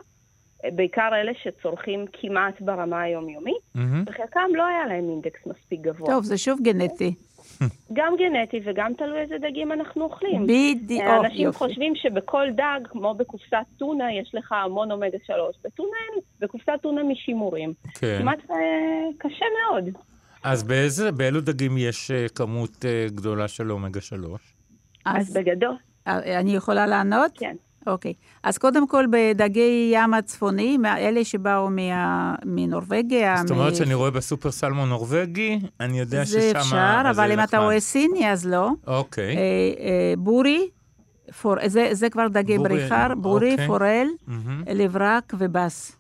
[0.64, 4.04] בעיקר אלה שצורכים כמעט ברמה היומיומית, מהמם.
[4.08, 6.08] וחלקם לא היה להם אינדקס מספיק גבוה.
[6.10, 7.16] טוב, זה שוב גנטי.
[7.94, 10.44] גם גנטי וגם תלוי איזה דגים אנחנו אוכלים.
[10.44, 11.58] בדיוק, אנשים יופי.
[11.58, 15.56] חושבים שבכל דג, כמו בקופסת טונה, יש לך המון אומגה 3.
[15.64, 17.74] בטונה אין, בקופסת טונה משימורים.
[17.94, 18.18] כן.
[18.22, 18.56] כמעט אה,
[19.18, 19.90] קשה מאוד.
[20.44, 24.42] אז באיזה, באילו דגים יש אה, כמות אה, גדולה של אומגה 3?
[25.06, 25.76] אז אז בגדול,
[26.08, 27.32] אני יכולה לענות?
[27.38, 27.56] כן.
[27.88, 28.14] אוקיי.
[28.44, 34.12] אז קודם כל, בדגי ים הצפוני, אלה שבאו מה- מנורבגיה, זאת מ- אומרת שאני רואה
[34.12, 36.40] בסופר סלמון נורבגי, אני יודע ששם...
[36.40, 37.58] זה אפשר, אבל אם אתה.
[37.58, 38.70] רואה סיני, אז לא.
[38.88, 39.36] אוקיי.
[39.38, 39.42] אה,
[39.80, 40.70] אה, בורי,
[41.42, 43.68] פור, זה, זה כבר דגי בורי, בריחר, בורי, אוקיי.
[43.68, 44.64] פורל, מהמם.
[44.68, 45.98] לברק ובס.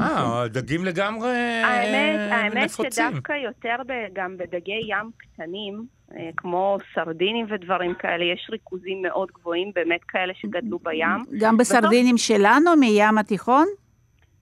[0.00, 1.30] אה, דגים לגמרי
[1.64, 2.90] האמת, האמת נפוצים.
[3.10, 5.86] שדווקא יותר ב- גם בדגי ים קטנים,
[6.36, 11.24] כמו סרדינים ודברים כאלה, יש ריכוזים מאוד גבוהים, באמת כאלה שגדלו בים.
[11.40, 13.66] גם בסרדינים שלנו, מים התיכון?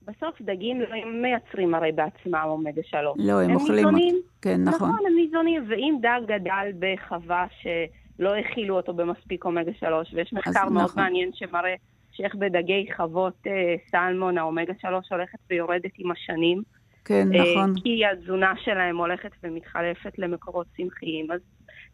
[0.07, 3.17] בסוף דגים לא מייצרים הרי בעצמם אומגה 3.
[3.19, 4.15] לא, הם אוכלים ניזונים.
[4.41, 4.89] כן, נכון.
[4.89, 10.69] נכון, הם ניזונים, ואם דג גדל בחווה שלא הכילו אותו במספיק אומגה 3, ויש מחקר
[10.69, 11.03] מאוד נכון.
[11.03, 11.75] מעניין שמראה
[12.11, 16.61] שאיך בדגי חוות אה, סלמון האומגה 3 הולכת ויורדת עם השנים.
[17.07, 17.73] כן, אה, נכון.
[17.83, 21.39] כי התזונה שלהם הולכת ומתחלפת למקורות צמחיים, אז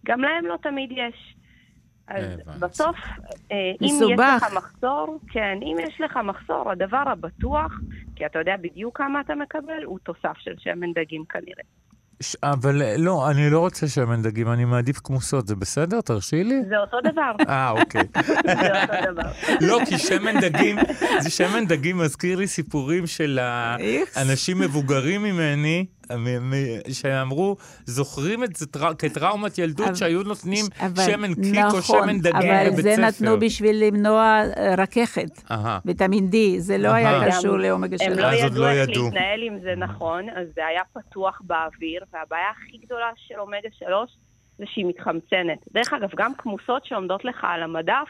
[0.06, 1.36] גם להם לא תמיד יש.
[2.08, 2.40] אז.
[2.60, 2.96] בסוף,
[3.52, 4.20] אה, אם יש.
[4.20, 7.80] לך מחסור, כן, אם יש לך מחסור, הדבר הבטוח,
[8.16, 11.64] כי אתה יודע בדיוק כמה אתה מקבל, הוא תוסף של שמן דגים כנראה.
[12.24, 16.02] ש- אבל אה, לא, אני לא רוצה שמן דגים, אני מעדיף כמוסות, זה בסדר?
[16.02, 16.62] תרשי לי?
[16.70, 18.04] זה אותו דבר, אה, אוקיי.
[18.46, 19.30] זה אותו דבר.
[19.68, 20.76] לא, כי שמן דגים,
[21.20, 23.40] זה שמן דגים מזכיר לי סיפורים של.
[24.16, 25.86] האנשים מבוגרים ממני,
[26.92, 31.82] שאמרו, זוכרים את זה טרא- כטראומת ילדות אבל- שהיו נותנים אבל- שמן קיק או נכון,
[32.04, 33.02] שמן דגים אבל בבית זה ספר.
[33.08, 34.24] נתנו בשביל למנוע
[34.58, 35.42] אה, רככת.
[35.86, 37.32] ויטמין D, זה לא היה.
[37.32, 38.20] קשור לאומגה הם 3.
[38.24, 39.04] לא ידעו לא איך ידעו.
[39.06, 44.18] להתנהל עם זה נכון, אז זה היה פתוח באוויר, והבעיה הכי גדולה של אומגה 3
[44.58, 45.60] זה שהיא מתחמצנת.
[45.74, 48.08] דרך אגב, גם כמוסות שעומדות לך על המדף.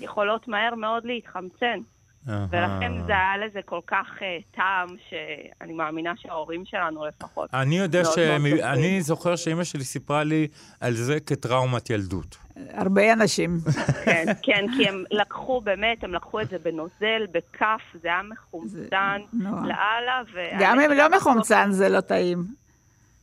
[0.00, 1.78] יכולות מהר מאוד להתחמצן.
[2.26, 7.50] ולכן זה היה לזה כל כך uh, טעם, שאני מאמינה שההורים שלנו לפחות.
[7.54, 8.18] אני יודע ש...
[8.62, 10.48] אני זוכר שאימא שלי סיפרה לי
[10.80, 12.36] על זה כטראומת ילדות.
[12.70, 13.58] הרבה אנשים.
[14.04, 19.20] כן, כן, כי הם לקחו באמת, הם לקחו את זה בנוזל, בכף, זה היה מחומצן.
[19.42, 20.22] לאללה.
[20.34, 22.44] והאמת גם אם לא שגם מחומצן זה לא טעים.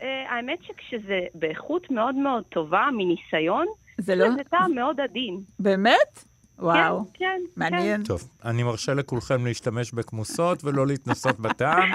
[0.02, 3.66] אה, האמת שכשזה באיכות מאוד מאוד טובה, מניסיון,
[3.98, 4.32] זה לא...
[4.32, 5.42] זה טעם מאוד עדין.
[5.60, 6.29] באמת?
[6.60, 7.06] וואו.
[7.14, 7.42] כן, כן.
[7.58, 8.04] מעניין.
[8.04, 11.90] טוב, אני מרשה לכולכם להשתמש בכמוסות ולא להתנסות בטעם.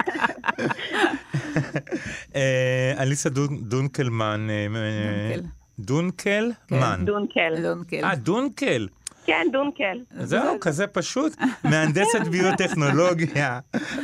[2.35, 4.47] אה, אליסה דון- דונקלמן.
[4.49, 5.35] אה, אה,
[5.79, 6.51] דונקל.
[6.69, 6.97] דונקלמן.
[6.99, 7.61] כן, דונקל.
[7.61, 8.03] דונקל.
[8.05, 8.87] אה, דונקל.
[9.25, 9.97] כן, דונקל.
[10.23, 11.35] זהו, כזה פשוט.
[11.63, 13.59] מהנדסת ביוטכנולוגיה,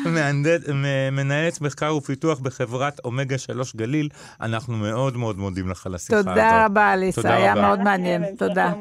[0.05, 0.69] מהנדס-
[1.11, 4.09] מנהלת מחקר ופיתוח בחברת אומגה 3 גליל.
[4.41, 6.29] אנחנו מאוד מאוד מודים לך על השיחה הזאת.
[6.29, 7.55] תודה רבה, אליסה, תודה היה.
[7.55, 8.23] מאוד מעניין.
[8.23, 8.73] המשך תודה.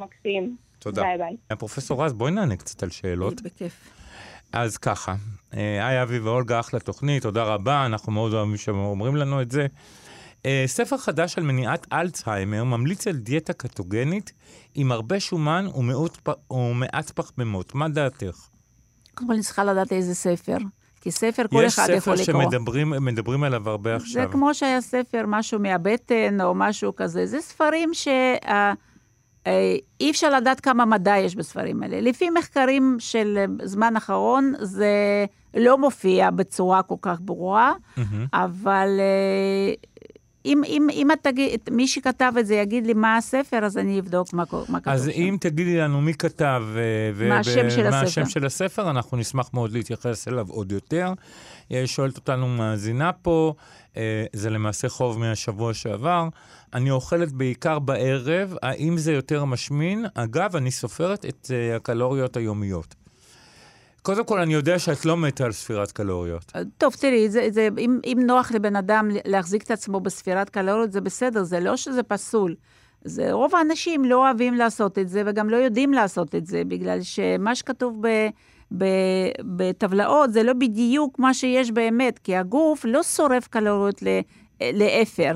[0.80, 1.02] תודה.
[1.02, 1.56] ביי ביי.
[1.58, 3.42] פרופסור רז, בואי נענה קצת על שאלות.
[3.42, 3.72] בכיף.
[4.52, 5.14] אז ככה,
[5.54, 9.66] אה, היי אבי ואולגה, אחלה תוכנית, תודה רבה, אנחנו מאוד אוהבים שאומרים לנו את זה.
[10.46, 14.32] אה, ספר חדש על מניעת אלצהיימר ממליץ על דיאטה קטוגנית
[14.74, 17.74] עם הרבה שומן ומעט, פ- ומעט פחמימות.
[17.74, 18.48] מה דעתך?
[19.14, 20.56] קודם כל אני צריכה לדעת איזה ספר.
[21.00, 22.42] כי ספר כל יש אחד יכול ספר לקרוא.
[22.42, 24.30] שמדברים מדברים עליו הרבה זה עכשיו.
[24.32, 27.26] כמו שהיה ספר, משהו מהבטן או משהו כזה.
[27.26, 27.90] זה ספרים
[29.44, 32.00] שאי אפשר לדעת כמה מדע יש בספרים האלה.
[32.00, 35.24] לפי מחקרים של אה, זמן אחרון, זה
[35.54, 38.26] לא מופיע בצורה כל כך ברורה, מהמם.
[38.32, 39.74] אבל אה,
[40.44, 44.00] אם, אם, אם את תגיד, מי שכתב את זה יגיד לי מה הספר, אז אני
[44.00, 45.10] אבדוק מה, מה כתוב אז שם.
[45.10, 48.06] אם תגידי לנו מי כתב ו- מה ו- השם של מה הספר.
[48.06, 51.12] השם של הספר, אנחנו נשמח מאוד להתייחס אליו עוד יותר.
[51.72, 53.54] אה, שואלת אותנו מאזינה פה,
[53.96, 56.28] אה, זה למעשה חוב מהשבוע שעבר.
[56.74, 60.04] אני אוכלת בעיקר בערב, האם זה יותר משמין?
[60.14, 62.94] אגב, אני סופרת את אה, הקלוריות היומיות.
[64.02, 66.52] קודם כל, אני יודע שאת לא מתה על ספירת קלוריות.
[66.78, 71.00] טוב, תראי, זה, זה, אם, אם נוח לבן אדם להחזיק את עצמו בספירת קלוריות, זה
[71.00, 72.54] בסדר, זה לא שזה פסול.
[73.04, 77.02] זה, רוב האנשים לא אוהבים לעשות את זה, וגם לא יודעים לעשות את זה, בגלל
[77.02, 78.86] שמה שכתוב ב,
[79.56, 84.02] בטבלאות זה לא בדיוק מה שיש באמת, כי הגוף לא שורף קלוריות
[84.72, 85.34] לאפר,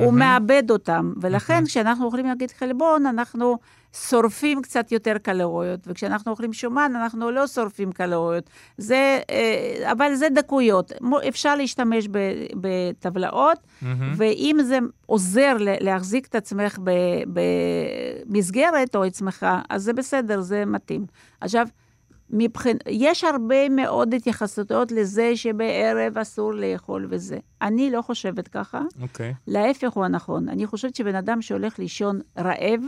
[0.00, 3.58] הוא מאבד אותם, ולכן כשאנחנו אוכלים נגיד חלבון, אנחנו
[4.08, 8.50] שורפים קצת יותר קלוריות, וכשאנחנו אוכלים שומן, אנחנו לא שורפים קלוריות.
[8.78, 10.92] זה, אה, אבל זה דקויות.
[11.28, 12.08] אפשר להשתמש
[12.60, 13.58] בטבלאות,
[14.16, 16.78] ואם זה עוזר להחזיק את עצמך
[18.26, 21.06] במסגרת או עצמך, אז זה בסדר, זה מתאים.
[21.40, 21.66] עכשיו,
[22.30, 22.76] מבחינ...
[22.88, 27.38] יש הרבה מאוד התייחסויות לזה שבערב אסור לאכול וזה.
[27.62, 28.80] אני לא חושבת ככה.
[29.02, 29.34] אוקיי.
[29.46, 30.48] להפך הוא הנכון.
[30.48, 32.82] אני חושבת שבן אדם שהולך לישון רעב,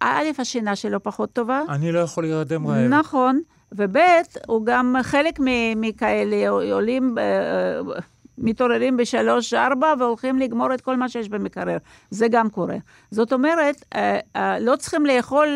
[0.00, 1.62] א', השינה שלו פחות טובה.
[1.68, 2.88] אני לא יכול להירדם רעב.
[2.88, 3.40] נכון,
[3.72, 3.96] וב',
[4.46, 5.38] הוא גם חלק
[5.76, 7.80] מכאלה עולים, אה,
[8.38, 11.76] מתעוררים בשלוש, ארבע, והולכים לגמור את כל מה שיש במקרר.
[12.10, 12.76] זה גם קורה.
[13.10, 15.48] זאת אומרת, אה, אה, לא צריכים לאכול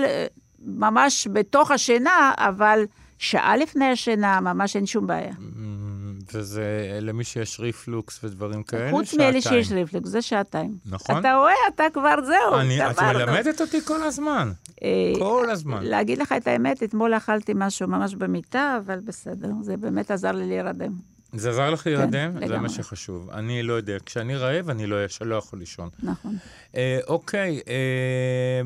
[0.66, 2.84] ממש בתוך השינה, אבל
[3.18, 5.32] שעה לפני השינה, ממש אין שום בעיה.
[5.38, 9.62] אמ, וזה למי שיש ריפלוקס ודברים כאלה, חוץ מאלה שעתיים.
[9.62, 10.76] שיש רפלקס, זה שעתיים.
[10.86, 11.18] נכון.
[11.18, 13.02] אתה רואה, אתה כבר זהו, אני, את.
[13.02, 14.52] מלמדת אותי כל הזמן.
[14.82, 15.82] אה, כל הזמן.
[15.82, 20.48] להגיד לך את האמת, אתמול אכלתי משהו ממש במיטה, אבל בסדר, זה באמת עזר לי
[20.48, 21.15] להירדם.
[21.32, 22.30] זה עזר לך להירדם?
[22.48, 22.74] זה מה כן.
[22.74, 23.30] שחשוב.
[23.30, 25.88] אני לא יודע, כשאני רעב, אני לא, יש- לא יכול לישון.
[26.02, 26.36] נכון.
[26.76, 27.74] אה, אוקיי, אה,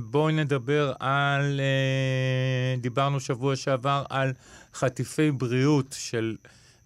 [0.05, 1.61] בואי נדבר על...
[1.61, 4.33] אה, דיברנו שבוע שעבר על
[4.75, 6.37] חטיפי בריאות של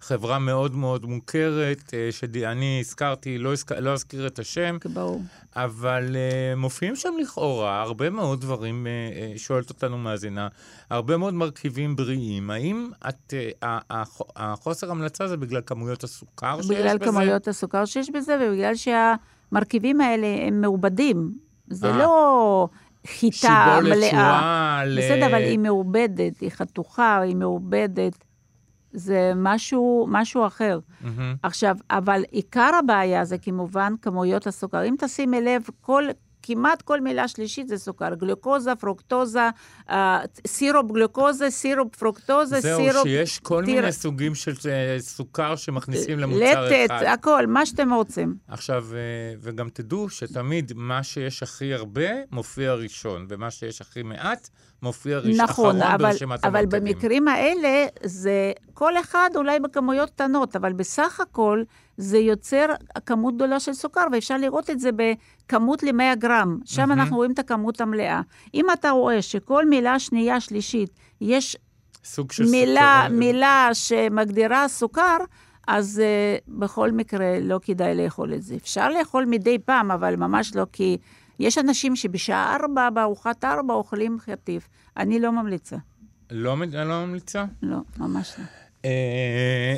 [0.07, 3.71] חברה מאוד מאוד מוכרת, אה, שאני הזכרתי, לא, הזכ...
[3.71, 5.21] לא אזכיר את השם, ברור.
[5.55, 10.47] אבל uh, מופיעים שם לכאורה הרבה מאוד דברים, uh, uh, שואלת אותנו מאזינה,
[10.89, 12.49] הרבה מאוד מרכיבים בריאים.
[12.49, 16.79] האם את, uh, הח- החוסר המלצה זה בגלל כמויות הסוכר שיש בזה?
[16.79, 21.37] בגלל כמויות הסוכר שיש בזה, ובגלל שהמרכיבים האלה הם מעובדים.
[21.69, 21.97] זה אה.
[21.97, 22.67] לא
[23.07, 23.35] חיטה
[23.75, 24.09] שיבולת, מלאה.
[24.09, 28.24] שועל, בסדר, אבל היא מעובדת, היא חתוכה, היא מעובדת.
[28.95, 30.79] זה משהו, משהו אחר.
[31.01, 31.35] מהמם.
[31.43, 34.85] עכשיו, אבל עיקר הבעיה זה כמובן כמויות הסוכר.
[34.85, 36.03] אם תשימי לב, כל
[36.47, 38.15] כמעט כל מילה שלישית זה סוכר.
[38.15, 39.49] גלוקוזה, פרוקטוזה,
[39.89, 43.03] אה, סירופ גלוקוזה, סירופ פרוקטוזה, זהו, סירופ...
[43.07, 47.03] שיש כל תיר- מיני סוגים של אה, סוכר שמכניסים למוצר לטת, אחד.
[47.03, 48.35] הכל, מה שאתם רוצים.
[48.47, 48.99] עכשיו, אה,
[49.41, 54.49] וגם תדעו שתמיד מה שיש הכי הרבה מופיע ראשון, ומה שיש הכי מעט
[54.85, 56.93] מופיע ראש, נכון, אחרון אבל, ברשימת אבל המרכיבים.
[56.93, 61.63] במקרים האלה, זה כל אחד אולי בכמויות קטנות, אבל בסך הכל
[61.97, 62.65] זה יוצר
[63.05, 66.59] כמות גדולה של סוכר, ואפשר לראות את זה בכמות ל-100 גרם.
[66.65, 66.91] שם מהמם.
[66.91, 68.21] אנחנו רואים את הכמות המלאה.
[68.53, 70.89] אם אתה רואה שכל מילה שנייה, שלישית,
[71.21, 71.57] יש
[72.03, 73.15] סוג של מילה, סוכר.
[73.15, 75.17] מילה שמגדירה סוכר,
[75.67, 78.55] אז uh, בכל מקרה לא כדאי לאכול את זה.
[78.55, 80.97] אפשר לאכול מדי פעם, אבל ממש לא, כי
[81.39, 84.69] יש אנשים שבשעה ארבע, בארוחת ארבע, אוכלים חטיף.
[84.97, 85.77] אני לא ממליצה.
[86.31, 87.45] לא, לא ממליצה?
[87.61, 88.43] לא, ממש לא.
[88.85, 89.75] אה,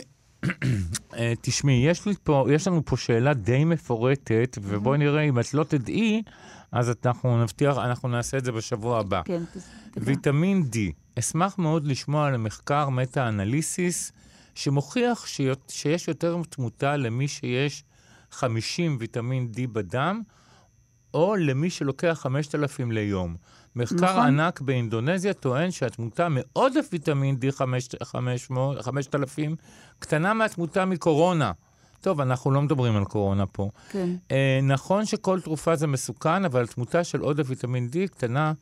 [1.17, 5.53] אה, תשמעי, יש, לי פה, יש לנו פה שאלה די מפורטת, ובואי נראה, אם את
[5.53, 6.23] לא תדעי,
[6.71, 9.21] אז אנחנו נבטיח, אנחנו נעשה את זה בשבוע הבא.
[9.25, 9.65] כן, תודה.
[9.97, 10.77] ויטמין D,
[11.19, 14.11] אשמח מאוד לשמוע על מחקר מטה-אנליסיס
[14.55, 15.25] שמוכיח
[15.67, 17.83] שיש יותר תמותה למי שיש
[18.31, 20.21] 50 ויטמין D בדם,
[21.13, 23.35] או למי שלוקח 5,000 ליום.
[23.75, 24.25] מחקר נכון.
[24.25, 27.51] ענק באינדונזיה טוען שהתמותה מעודף ויטמין D
[28.03, 29.55] 500, 5,000
[29.99, 31.51] קטנה מהתמותה מקורונה.
[32.01, 33.69] טוב, אנחנו לא מדברים על קורונה פה.
[33.89, 34.09] כן.
[34.31, 38.53] אה, נכון שכל תרופה זה מסוכן, אבל התמותה של עודף ויטמין D קטנה.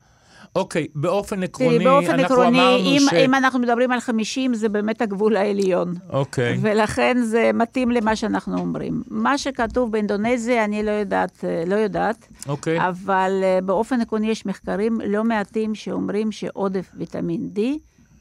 [0.54, 3.14] אוקיי, באופן עקרוני, תראי, באופן אנחנו עקרוני, אמרנו אם, ש...
[3.14, 5.94] אם אנחנו מדברים על 50, זה באמת הגבול העליון.
[6.10, 6.58] אוקיי.
[6.60, 9.02] ולכן זה מתאים למה שאנחנו אומרים.
[9.10, 12.88] מה שכתוב באינדונזיה, אני לא יודעת, אה, לא יודעת, אוקיי.
[12.88, 17.60] אבל אה, באופן עקרוני יש מחקרים לא מעטים שאומרים שעודף ויטמין D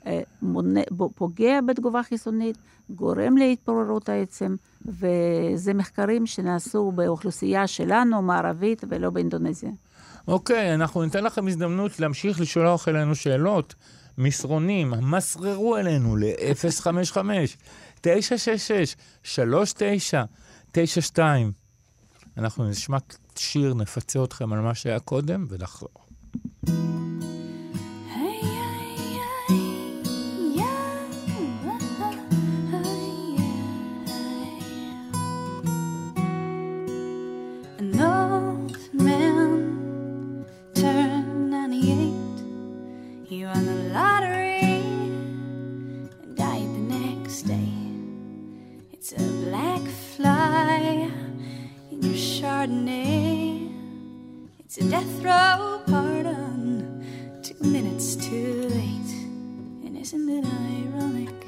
[0.08, 0.82] אה, מונה,
[1.16, 2.58] פוגע בתגובה חיסונית,
[2.90, 9.72] גורם להתפוררות העצם, וזה מחקרים שנעשו באוכלוסייה שלנו, מערבית, ולא באינדונזיה.
[10.28, 13.76] אוקיי, אנחנו ניתן לכם הזדמנות להמשיך לשלוח אלינו שאלות,
[14.18, 17.18] מסרונים, מסררו אלינו ל-055
[18.02, 21.52] 966 3992
[22.38, 22.98] אנחנו נשמע
[23.36, 25.90] שיר, נפצה אתכם על מה שהיה קודם ונחזור.
[43.46, 47.74] He won the lottery and died the next day.
[48.92, 49.82] It's a black
[50.16, 51.12] fly
[51.92, 53.70] in your Chardonnay.
[54.62, 57.06] It's a death row pardon,
[57.44, 59.14] two minutes too late.
[59.86, 61.45] And isn't it ironic?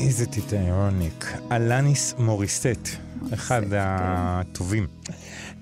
[0.00, 1.24] איזה טיט אירוניק.
[1.52, 2.88] אלניס מוריסט,
[3.34, 4.86] אחד הטובים.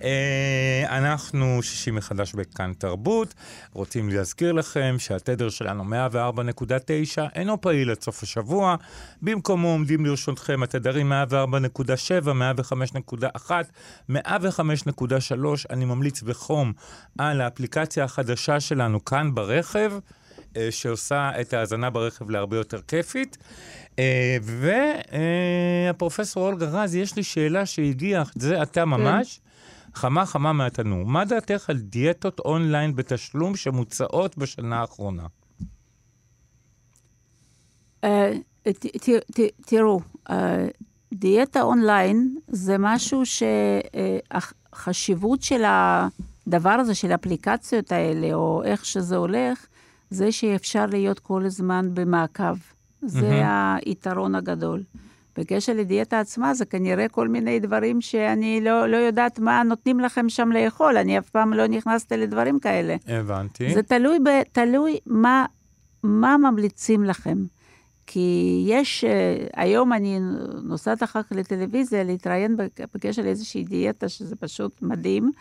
[0.03, 3.35] אה, אנחנו שישי מחדש בכאן תרבות,
[3.73, 8.77] רוצים להזכיר לכם שהתדר שלנו 104.9 אינו פעיל עד סוף השבוע,
[9.23, 13.51] במקומו עומדים לרשותכם התדרים 104.7, 105.1,
[14.11, 14.15] 105.3,
[15.71, 16.73] אני ממליץ בחום
[17.19, 19.93] על האפליקציה החדשה שלנו כאן ברכב.
[20.57, 23.39] אה, שעושה את ההאזנה ברכב להרבה יותר כיפית.
[24.43, 29.41] והפרופסור אולגה רז, יש לי שאלה שהגיעה, זה אתה ממש,
[29.95, 31.07] חמה חמה מהתנור.
[31.07, 35.27] מה דעתך על דיאטות אונליין בתשלום שמוצעות בשנה האחרונה?
[38.05, 38.33] אה,
[39.67, 40.67] תראו, אה,
[41.13, 43.23] דיאטה אונליין זה משהו
[44.73, 49.67] שהחשיבות של הדבר הזה, של האפליקציות האלה, או איך שזה הולך,
[50.11, 52.76] זה שאפשר להיות כל הזמן במעקב.
[53.07, 53.43] זה
[53.87, 54.83] היתרון הגדול.
[55.39, 60.29] בקשר לדיאטה עצמה, זה כנראה כל מיני דברים שאני לא, לא יודעת מה נותנים לכם
[60.29, 60.97] שם לאכול.
[60.97, 62.97] אני אף פעם לא נכנסתי לדברים כאלה.
[63.07, 63.75] הבנתי.
[63.75, 65.47] זה תלוי, ב, תלוי מה,
[66.03, 67.39] מה ממליצים לכם.
[68.07, 68.21] כי
[68.69, 70.19] יש, אה, היום אני
[70.63, 75.33] נוסעת אחר כך לטלוויזיה להתראיין בק- בקשר לאיזושהי דיאטה, שזה פשוט מדהים,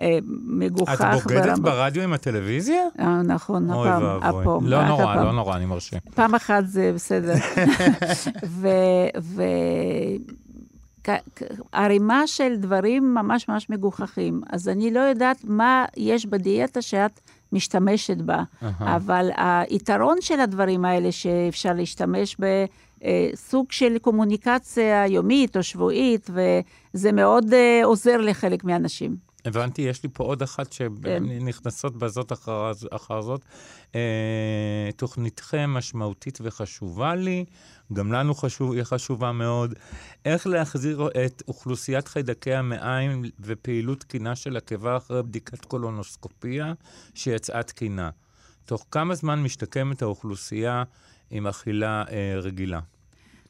[0.00, 1.00] אה, מגוחך.
[1.00, 2.82] את בוגדת ברמה- ברדיו עם הטלוויזיה?
[3.00, 4.42] אה, נכון, אוי הפעם, ואבוי.
[4.42, 4.66] הפעם.
[4.66, 5.24] לא נורא, הפעם.
[5.24, 5.96] לא נורא, אני מרשה.
[6.14, 7.34] פעם אחת זה בסדר.
[8.60, 8.68] ו...
[9.22, 9.42] ו...
[11.72, 14.40] ערימה של דברים ממש ממש מגוחכים.
[14.50, 17.20] אז אני לא יודעת מה יש בדיאטה שאת
[17.52, 18.96] משתמשת בה, אהה.
[18.96, 27.52] אבל היתרון של הדברים האלה שאפשר להשתמש בסוג של קומוניקציה יומית או שבועית, וזה מאוד
[27.52, 29.31] אה, עוזר לחלק מהאנשים.
[29.44, 31.22] הבנתי, יש לי פה עוד אחת כן.
[31.28, 33.44] שנכנסות בזאת אחר, אחר זאת.
[33.94, 37.44] אה, תוכניתכם משמעותית וחשובה לי,
[37.92, 39.74] גם לנו חשוב, היא חשובה מאוד.
[40.24, 46.72] איך להחזיר את אוכלוסיית חיידקי המעיים ופעילות תקינה של הקיבה אחרי בדיקת קולונוסקופיה
[47.14, 48.10] שיצאה תקינה.
[48.64, 50.84] תוך כמה זמן משתקמת האוכלוסייה
[51.30, 52.80] עם אכילה אה, רגילה?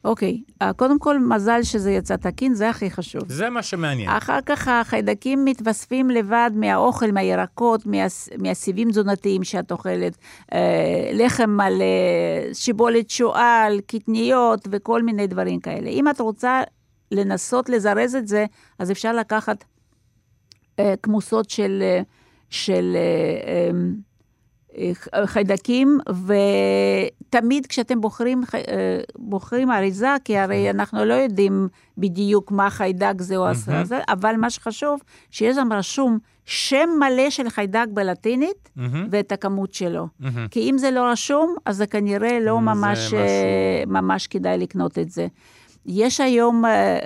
[0.03, 3.21] אוקיי, אה, קודם כל, מזל שזה יצא תקין, זה הכי חשוב.
[3.27, 4.09] זה מה שמעניין.
[4.09, 10.17] אחר כך החיידקים מתווספים לבד מהאוכל, מהירקות, מהס, מהסיבים תזונתיים שאת אוכלת,
[10.53, 15.89] אה, לחם מלא, שיבולת שועל, קטניות וכל מיני דברים כאלה.
[15.89, 16.61] אם את רוצה
[17.11, 18.45] לנסות לזרז את זה,
[18.79, 19.63] אז אפשר לקחת
[20.79, 22.01] אה, כמוסות של, אה,
[22.49, 23.71] של אה, אה,
[25.25, 25.99] חיידקים,
[27.29, 28.61] ותמיד כשאתם בוחרים, אה,
[29.15, 31.67] בוחרים אריזה, כי הרי אנחנו לא יודעים
[31.97, 34.99] בדיוק מה חיידק זה או הזה, אבל מה שחשוב,
[35.31, 39.07] שיש שם רשום שם מלא של חיידק בלטינית, מהמם.
[39.11, 40.07] ואת הכמות שלו.
[40.19, 40.47] מהמם.
[40.47, 44.57] כי אם זה לא רשום, אז זה כנראה לא זה ממש, משהו- אה, ממש כדאי
[44.57, 45.27] לקנות את זה.
[45.85, 46.97] יש היום אה, אה,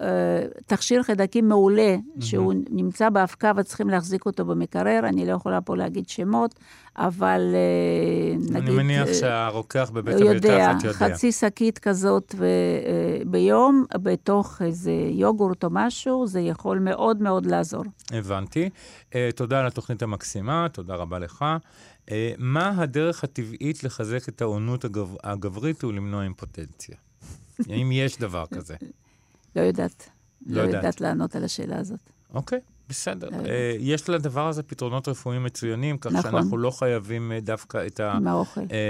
[0.00, 5.76] אה, תכשיר חיידקים מעולה, שהוא נמצא באבקה וצריכים להחזיק אותו במקרר, אני לא יכולה פה
[5.76, 6.54] להגיד שמות,
[6.96, 8.56] אבל אה, נגיד...
[8.56, 11.14] אני מניח אה, שהרוקח בבית הוא יודע, המרקחת יודע.
[11.14, 17.46] חצי שקית כזאת ו, אה, ביום, בתוך איזה יוגורט או משהו, זה יכול מאוד מאוד
[17.46, 17.84] לעזור.
[18.10, 18.70] הבנתי.
[19.34, 21.44] תודה על התוכנית המקסימה, תודה רבה לך.
[22.38, 25.14] מה הדרך הטבעית לחזק את העונות הגב...
[25.22, 26.96] הגברית ולמנוע אימפוטנציה?
[27.70, 28.74] האם יש דבר כזה?
[29.56, 30.10] לא יודעת.
[30.46, 30.76] לא לא יודעת.
[30.76, 32.00] יודעת לענות על השאלה הזאת.
[32.34, 33.28] אוקיי, בסדר.
[33.30, 33.50] לא Uh, יודעת.
[33.80, 36.22] יש לדבר הזה פתרונות רפואיים מצוינים, כך נכון.
[36.32, 38.00] שאנחנו לא חייבים uh, דווקא את.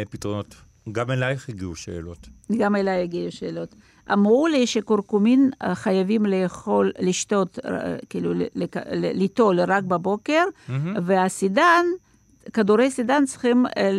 [0.02, 0.54] הפתרונות.
[0.92, 2.28] גם אלייך הגיעו שאלות.
[2.58, 3.74] גם אליי הגיעו שאלות.
[4.12, 8.32] אמרו לי שקורקומין אה, חייבים לאכול, לשתות, אה, כאילו,
[8.92, 10.44] ליטול רק בבוקר,
[11.04, 11.84] והסידן,
[12.52, 13.90] כדורי סידן צריכים אה,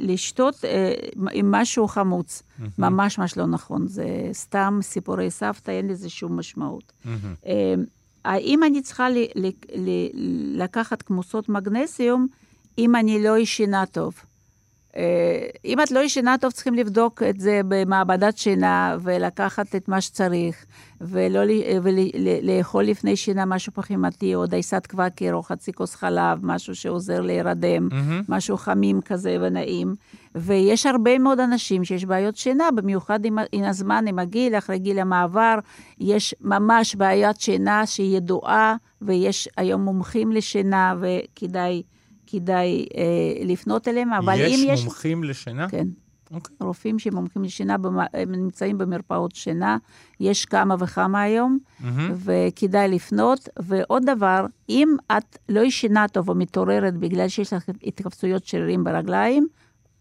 [0.00, 0.92] לשתות אה,
[1.32, 2.42] עם משהו חמוץ.
[2.78, 6.92] ממש ממש לא נכון, זה סתם סיפורי סבתא, אין לזה שום משמעות.
[7.46, 7.74] אה,
[8.24, 12.26] האם אני צריכה ל- ל- ל- לקחת כמוסות מגנסיום
[12.78, 14.14] אם אני לא ישנה טוב?
[14.96, 15.02] אה,
[15.64, 20.66] אם את לא ישנה טוב, צריכים לבדוק את זה במעבדת שינה ולקחת את מה שצריך,
[21.00, 25.94] ולא ל- ול- ל- לאכול לפני שינה משהו פחימתי, או דייסת קוואקר, או חצי כוס
[25.94, 27.88] חלב, משהו שעוזר להירדם.
[28.28, 29.94] משהו חמים כזה ונעים.
[30.34, 34.98] ויש הרבה מאוד אנשים שיש בעיות שינה, במיוחד עם, עם הזמן, עם הגיל, אחרי גיל
[34.98, 35.58] המעבר,
[36.00, 41.82] יש ממש בעיית שינה שהיא ידועה, ויש היום מומחים לשינה, וכדאי
[42.32, 44.84] כדאי אה, לפנות אליהם, אבל יש אם יש...
[44.84, 45.68] מומחים לשינה?
[45.68, 45.86] כן.
[46.34, 46.56] אוקיי.
[46.60, 47.76] רופאים שמומחים לשינה,
[48.14, 49.76] הם נמצאים במרפאות שינה,
[50.20, 52.14] יש כמה וכמה היום, מהמם.
[52.16, 53.48] וכדאי לפנות.
[53.58, 59.46] ועוד דבר, אם את לא ישנה טוב או מתעוררת בגלל שיש לך התכווצויות שרירים ברגליים,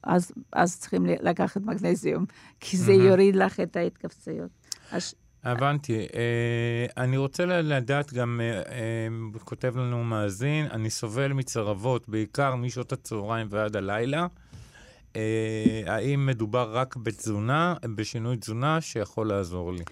[0.03, 2.25] אז, אז צריכים לקחת מגנזיום,
[2.59, 3.05] כי זה מהמם.
[3.05, 4.49] יוריד לך את ההתכווצויות.
[4.91, 5.13] אז,
[5.43, 5.97] הבנתי.
[5.97, 12.91] אה, אני רוצה לדעת גם, אה, אה, כותב לנו מאזין, אני סובל מצרבות, בעיקר משעות
[12.91, 14.27] הצהריים ועד הלילה.
[15.15, 19.83] אה, האם מדובר רק בתזונה, בשינוי תזונה שיכול לעזור לי?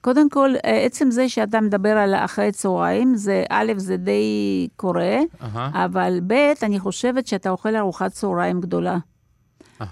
[0.00, 5.84] קודם כל, עצם זה שאתה מדבר על אחרי צהריים, זה א', זה די קורה, אהה,
[5.84, 8.98] אבל ב', אני חושבת שאתה אוכל ארוחת צהריים גדולה.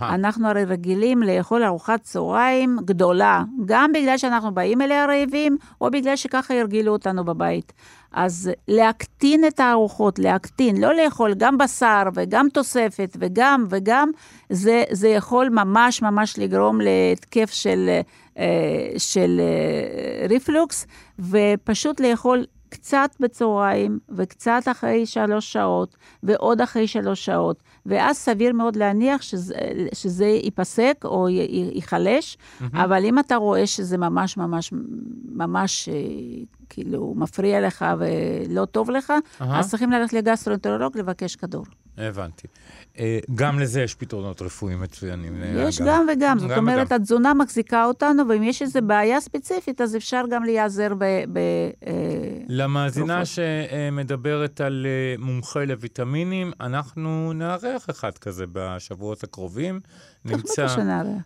[0.03, 0.14] אהה.
[0.14, 6.16] אנחנו הרי רגילים לאכול ארוחת צהריים גדולה, גם בגלל שאנחנו באים אליה רעבים, או בגלל
[6.16, 7.72] שככה הרגילו אותנו בבית.
[8.12, 14.11] אז להקטין את הארוחות, להקטין, לא לאכול גם בשר וגם תוספת וגם וגם,
[14.51, 18.01] זה, זה יכול ממש ממש לגרום להתקף של,
[18.38, 18.45] אה,
[18.99, 20.86] של אה, ריפלוקס,
[21.18, 28.77] ופשוט לאכול קצת בצהריים וקצת אחרי שלוש שעות ועוד אחרי שלוש שעות, ואז סביר מאוד
[28.77, 29.55] להניח שזה,
[29.95, 31.29] שזה ייפסק או
[31.73, 32.39] ייחלש,
[32.73, 34.73] אבל אם אתה רואה שזה ממש ממש
[35.29, 35.95] ממש אה,
[36.68, 39.59] כאילו מפריע לך ולא טוב לך, אהה.
[39.61, 41.64] אז צריכים ללכת לגסטרואנטרולוג לבקש כדור.
[41.99, 42.49] הבנתי.
[42.99, 45.43] אה, גם לזה יש פתרונות רפואיים מצוינים.
[45.43, 45.88] אה, יש אגב.
[45.90, 46.97] גם וגם, זאת גם אומרת, וגם.
[46.97, 51.05] התזונה מחזיקה אותנו, ואם יש איזו בעיה ספציפית, אז אפשר גם להיעזר ב...
[51.32, 51.38] ב
[51.86, 51.93] אה,
[52.49, 53.22] למאזינה.
[53.24, 54.86] שמדברת על
[55.18, 59.80] מומחה לויטמינים, אנחנו נארח אחד כזה בשבועות הקרובים.
[60.24, 60.66] נמצא.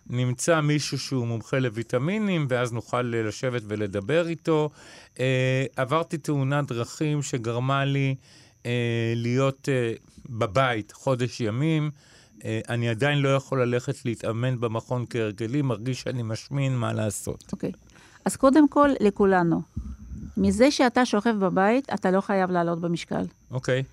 [0.09, 4.69] נמצא מישהו שהוא מומחה לויטמינים, ואז נוכל לשבת ולדבר איתו.
[5.75, 8.15] עברתי תאונת דרכים שגרמה לי
[9.15, 9.69] להיות
[10.29, 11.91] בבית חודש ימים.
[12.45, 17.43] אה, אני עדיין לא יכול ללכת להתאמן במכון כהרגלי, מרגיש שאני משמין, מה לעשות?
[17.51, 17.71] אוקיי.
[18.25, 19.61] אז קודם כל, לכולנו,
[20.37, 23.23] מזה שאתה שוכב בבית, אתה לא חייב לעלות במשקל.
[23.51, 23.83] אוקיי,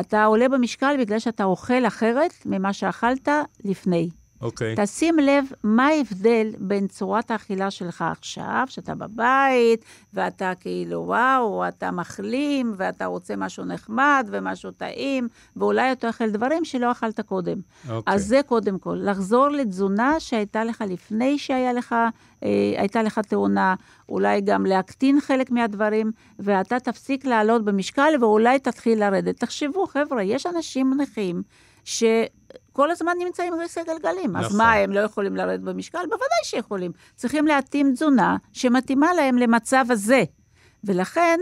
[0.00, 3.28] אתה עולה במשקל בגלל שאתה אוכל אחרת ממה שאכלת
[3.64, 4.10] לפני.
[4.40, 4.74] אוקיי.
[4.76, 9.84] תשים לב מה ההבדל בין צורת האכילה שלך עכשיו, שאתה בבית,
[10.14, 16.64] ואתה כאילו, וואו, אתה מחלים, ואתה רוצה משהו נחמד ומשהו טעים, ואולי אתה אוכל דברים
[16.64, 17.60] שלא אכלת קודם.
[17.88, 18.14] אוקיי.
[18.14, 21.94] אז זה קודם כל, לחזור לתזונה שהייתה לך לפני שהייתה לך,
[22.42, 23.74] אה, הייתה לך תאונה,
[24.08, 29.40] אולי גם להקטין חלק מהדברים, ואתה תפסיק לעלות במשקל ואולי תתחיל לרדת.
[29.40, 31.42] תחשבו, חבר'ה, יש אנשים נכים
[32.70, 34.36] שכל הזמן נמצאים כיסא גלגלים.
[34.36, 34.58] אז נכון.
[34.58, 35.98] מה, הם לא יכולים לרדת במשקל?
[36.04, 36.92] בוודאי שיכולים.
[37.16, 40.24] צריכים להתאים תזונה שמתאימה להם למצב הזה.
[40.84, 41.40] ולכן,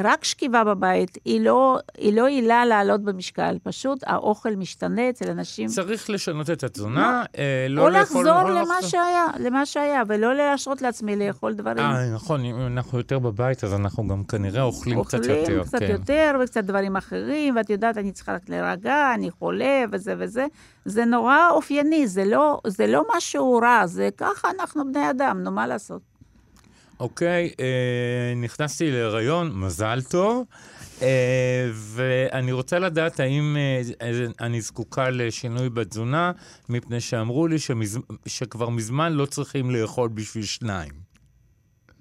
[0.00, 5.68] רק שכיבה בבית היא לא, היא לא עילה לעלות במשקל, פשוט האוכל משתנה אצל אנשים.
[5.68, 8.20] צריך לשנות את התזונה, אה, לא או לאכול...
[8.20, 11.84] לחזור לא למה לחזור- שהיה, למה שהיה, ולא להרשות לעצמי לאכול דברים.
[11.84, 15.40] אה, נכון, אם אנחנו יותר בבית, אז אנחנו גם כנראה אוכלים קצת יותר.
[15.40, 15.90] אוכלים קצת כן.
[15.90, 20.46] יותר וקצת דברים אחרים, ואת יודעת, אני צריכה רק להירגע, אני חולה וזה וזה.
[20.84, 25.50] זה נורא אופייני, זה לא, זה לא משהו רע, זה ככה אנחנו בני אדם, נו,
[25.50, 26.11] מה לעשות?
[27.02, 30.46] אוקיי, אה, נכנסתי להיריון, מזל טוב,
[31.02, 33.56] אה, ואני רוצה לדעת האם
[34.00, 36.32] אה, אני זקוקה לשינוי בתזונה,
[36.68, 37.98] מפני שאמרו לי שמז...
[38.26, 41.01] שכבר מזמן לא צריכים לאכול בשביל שניים.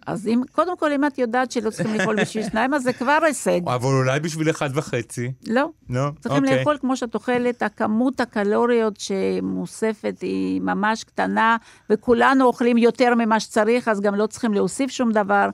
[0.08, 3.20] אז אם, קודם כל, אם את יודעת שלא צריכים לאכול בשביל שניים, אז זה כבר
[3.24, 3.62] הישג.
[3.66, 5.32] אבל אולי בשביל אחד וחצי.
[5.48, 5.70] לא.
[5.90, 6.10] לא?
[6.20, 6.58] צריכים אוקיי.
[6.58, 11.58] לאכול כמו שאת אוכלת, הכמות הקלוריות שמוספת היא ממש קטנה,
[11.90, 15.50] וכולנו אוכלים יותר ממה שצריך, אז גם לא צריכים להוסיף שום דבר.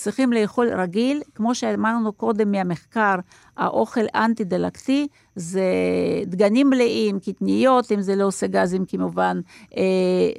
[0.00, 3.14] צריכים לאכול רגיל, כמו שאמרנו קודם מהמחקר,
[3.56, 5.62] האוכל אנטי-דלקתי זה
[6.26, 9.40] דגנים מלאים, קטניות, אם זה לא עושה גזים כמובן,
[9.76, 9.82] אה,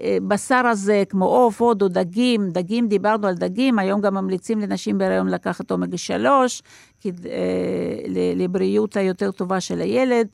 [0.03, 4.97] אה, בשר הזה, כמו עוף, הודו, דגים, דגים, דיברנו על דגים, היום גם ממליצים לנשים
[4.97, 6.63] בהיריון לקחת אומגה 3,
[6.99, 10.27] כי, אה, לבריאות היותר טובה של הילד.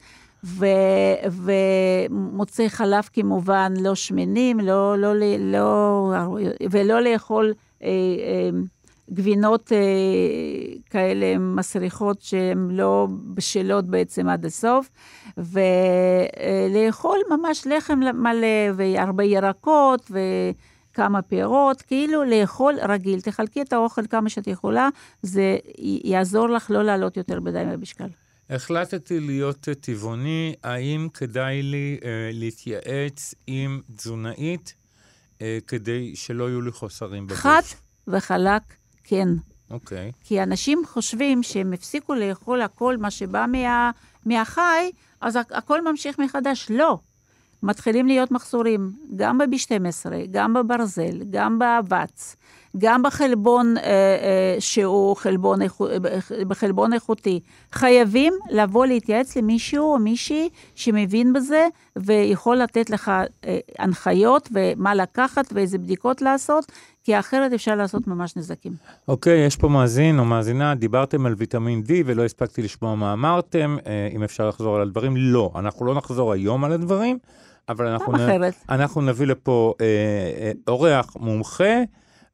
[0.43, 0.65] ו,
[1.31, 6.13] ומוצאי חלב כמובן לא שמנים, לא, לא, לא,
[6.71, 7.53] ולא לאכול
[7.83, 8.49] אה, אה,
[9.13, 9.77] גבינות אה,
[10.89, 14.89] כאלה מסריחות שהן לא בשלות בעצם עד הסוף,
[15.37, 23.21] ולאכול ממש לחם מלא והרבה ירקות וכמה פירות, כאילו לאכול רגיל.
[23.21, 24.89] תחלקי את האוכל כמה שאת יכולה,
[25.21, 25.57] זה
[26.03, 28.07] יעזור לך לא לעלות יותר מדי במשקל.
[28.49, 34.75] החלטתי להיות טבעוני, האם כדאי לי אה, להתייעץ עם תזונאית
[35.41, 37.39] אה, כדי שלא יהיו לי חוסרים בגוף?
[37.39, 37.61] חד
[38.07, 38.61] וחלק,
[39.07, 39.27] כן.
[39.71, 40.11] אוקיי.
[40.23, 43.91] כי אנשים חושבים שהם הפסיקו לאכול הכל מה שבא מה,
[44.25, 44.91] מהחי,
[45.21, 46.67] אז הכ- הכל ממשיך מחדש.
[46.69, 46.99] לא.
[47.63, 52.35] מתחילים להיות מחסורים, גם ב-B12, גם בברזל, גם באבץ,
[52.77, 55.87] גם בחלבון אה, אה, שהוא חלבון, איכו-
[56.47, 57.39] בחלבון איכותי.
[57.71, 63.11] חייבים לבוא להתייעץ למישהו או מישהי שמבין בזה ויכול לתת לך
[63.45, 66.71] אה, הנחיות ומה לקחת ואיזה בדיקות לעשות,
[67.07, 68.73] כי אחרת אפשר לעשות ממש נזקים.
[69.07, 73.77] אוקיי, יש פה מאזין או מאזינה, דיברתם על ויטמין D ולא הספקתי לשמוע מה אמרתם,
[73.87, 75.17] אה, אם אפשר לחזור על הדברים.
[75.17, 77.17] לא, אנחנו לא נחזור היום על הדברים,
[77.69, 78.53] אבל אנחנו, אחרת.
[78.69, 79.85] אנחנו נביא לפה אה,
[80.41, 81.81] אה, אורח מומחה,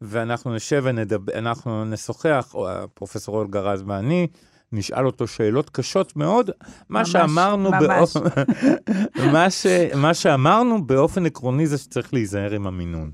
[0.01, 4.27] ואנחנו נשב ונדבר, אנחנו נשוחח, או פרופסור אולגה רז ואני,
[4.71, 6.49] נשאל אותו שאלות קשות מאוד.
[6.89, 7.83] מה ממש, שאמרנו ממש.
[7.83, 8.19] באופן...
[9.33, 9.65] מה, ש...
[9.95, 13.11] מה שאמרנו באופן עקרוני זה שצריך להיזהר עם המינון.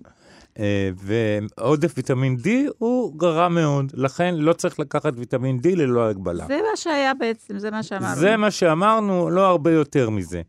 [0.60, 6.46] אה, ועודף ויטמין D הוא גרע מאוד, לכן לא צריך לקחת ויטמין D ללא הגבלה.
[6.48, 8.16] זה מה שהיה בעצם, זה מה שאמרנו.
[8.16, 10.42] זה מה שאמרנו, לא הרבה יותר מזה.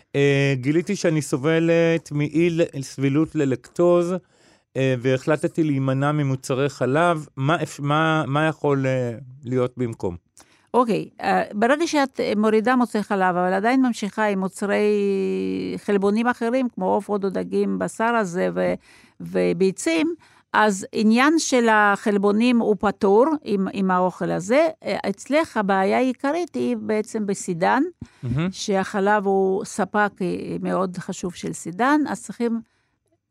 [0.00, 0.14] Uh,
[0.54, 7.26] גיליתי שאני סובלת מאי סבילות ללקטוז, uh, והחלטתי להימנע ממוצרי חלב.
[7.36, 8.86] מה, מה, מה יכול
[9.44, 10.16] להיות במקום?
[10.74, 14.86] אוקיי, אה, ברגע שאת מורידה מוצרי חלב, אבל עדיין ממשיכה עם מוצרי
[15.76, 18.74] חלבונים אחרים, כמו עופות או דגים, בשר הזה ו-
[19.22, 20.14] וביצים,
[20.52, 24.68] אז עניין של החלבונים הוא פטור עם, עם האוכל הזה.
[24.84, 27.82] אה, אצלך הבעיה העיקרית היא בעצם בסידן,
[28.50, 30.26] שהחלב הוא ספק אה,
[30.60, 32.60] מאוד חשוב של סידן, אז צריכים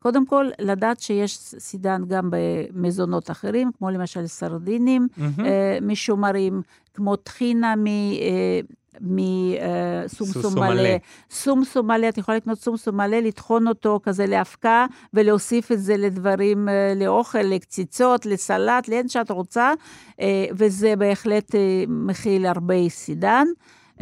[0.02, 6.62] קודם כל לדעת שיש סידן גם במזונות אחרים, כמו למשל סרדינים אה, משומרים,
[6.94, 7.86] כמו טחינה מ...
[7.86, 8.60] אה,
[9.00, 10.90] מסומסום סומסום מלא.
[11.30, 16.68] סומסום מלא, את יכולה לקנות סומסום מלא, לטחון אותו כזה להפקה, ולהוסיף את זה לדברים,
[16.68, 19.72] אה, לאוכל, לקציצות, לסלט, לאן שאת רוצה,
[20.20, 23.46] אה, וזה בהחלט אה, מכיל הרבה סידן.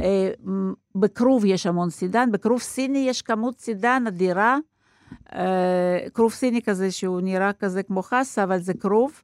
[0.01, 0.31] אה,
[0.95, 4.59] בכרוב יש המון סידן, בכרוב סיני יש כמות סידן אדירה.
[5.35, 9.23] אה, כרוב סיני כזה שהוא נראה כזה כמו חסה, אבל זה כרוב,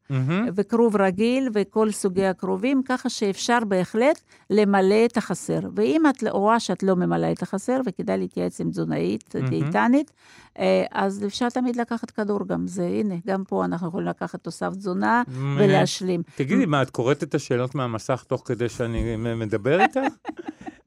[0.55, 5.61] וכרוב רגיל וכל סוגי הכרובים, ככה שאפשר בהחלט למלא את החסר.
[5.77, 10.13] ואם את רואה שאת לא ממלאה את החסר, וכדאי להתייעץ עם תזונאית, דיאטנית,
[10.59, 12.67] אה, אז אפשר תמיד לקחת כדור גם.
[12.67, 15.23] זה, הנה, גם פה אנחנו יכולים לקחת תוסף תזונה
[15.59, 16.23] ולהשלים.
[16.37, 20.01] תגידי, מה, את קוראת את השאלות מהמסך תוך כדי שאני מדבר איתך?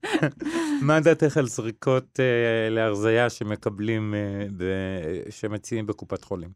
[0.82, 4.46] מה דעתך על זריקות אה, להרזייה שמקבלים, אה,
[5.30, 6.50] שמציעים בקופת חולים?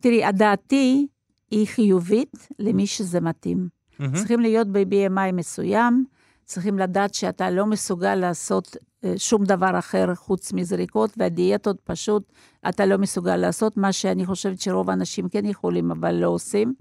[0.00, 1.06] תראי, הדעתי
[1.50, 3.68] היא חיובית למי שזה מתאים.
[4.14, 6.04] צריכים להיות ב-BMI מסוים,
[6.44, 12.32] צריכים לדעת שאתה לא מסוגל לעשות אה, שום דבר אחר חוץ מזריקות, והדיאטות פשוט
[12.68, 16.74] אתה לא מסוגל לעשות, מה שאני חושבת שרוב האנשים כן יכולים, אבל לא עושים.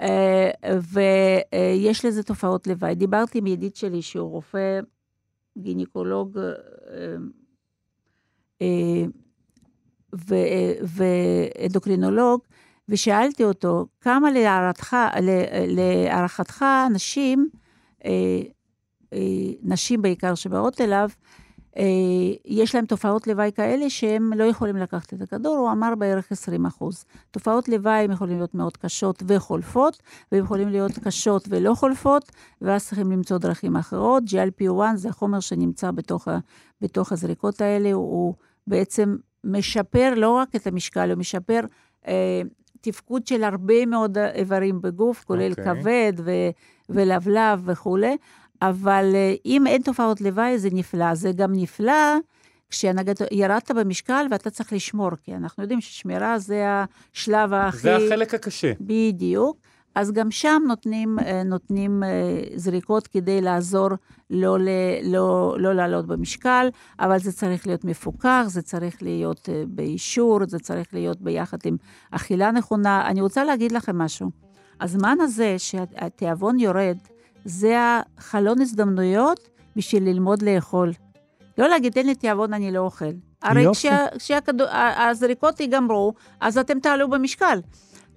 [0.00, 0.50] אה,
[0.82, 2.94] ויש לזה תופעות לוואי.
[2.94, 4.80] דיברתי עם ידיד שלי שהוא רופא
[5.58, 6.38] גינקולוג
[8.62, 9.04] אה,
[10.82, 12.40] ואנדוקרינולוג,
[12.88, 14.96] ושאלתי אותו, כמה להערתך,
[15.66, 17.48] להערכתך נשים,
[18.04, 18.10] אה,
[19.12, 19.18] אה,
[19.62, 21.08] נשים בעיקר שבאות אליו,
[21.78, 21.84] אה,
[22.44, 26.66] יש להם תופעות לוואי כאלה שהם לא יכולים לקחת את הכדור, הוא אמר בערך 20
[26.66, 27.04] אחוז.
[27.30, 30.02] תופעות לוואי הם יכולים להיות מאוד קשות וחולפות,
[30.32, 34.22] והם יכולים להיות קשות ולא חולפות, ואז צריכים למצוא דרכים אחרות.
[34.22, 36.28] GLP-1 זה החומר שנמצא בתוך,
[36.80, 38.34] בתוך הזריקות האלה, הוא
[38.66, 41.60] בעצם משפר לא רק את המשקל, הוא משפר
[42.08, 42.42] אה,
[42.80, 45.64] תפקוד של הרבה מאוד איברים בגוף, כולל אוקיי.
[45.64, 45.80] okay.
[45.80, 46.50] כבד ו-
[46.88, 48.16] ולבלב וכולי,
[48.62, 51.14] אבל אה, אם אין תופעות לוואי זה נפלא.
[51.14, 52.16] זה גם נפלא
[52.70, 57.78] כשנגיד ירדת במשקל ואתה צריך לשמור, כי אנחנו יודעים ששמירה זה השלב הכי...
[57.78, 58.72] זה החלק הקשה.
[58.80, 59.56] בדיוק.
[59.98, 62.08] אז גם שם נותנים, אה, נותנים אה,
[62.56, 63.88] זריקות כדי לעזור
[64.30, 64.68] לא, ל,
[65.02, 66.68] לא, לא לעלות במשקל,
[67.00, 71.76] אבל זה צריך להיות מפוקח, זה צריך להיות אה, באישור, זה צריך להיות ביחד עם
[72.10, 73.06] אכילה נכונה.
[73.06, 74.30] אני רוצה להגיד לכם משהו.
[74.80, 76.96] הזמן הזה שהתיאבון יורד,
[77.44, 77.76] זה
[78.18, 80.92] החלון הזדמנויות בשביל ללמוד לאכול.
[81.58, 83.04] לא להגיד, אין לי תיאבון, אני לא אוכל.
[83.42, 83.88] הרי יופי.
[83.88, 87.58] כשה- כשהזריקות ייגמרו, אז אתם תעלו במשקל.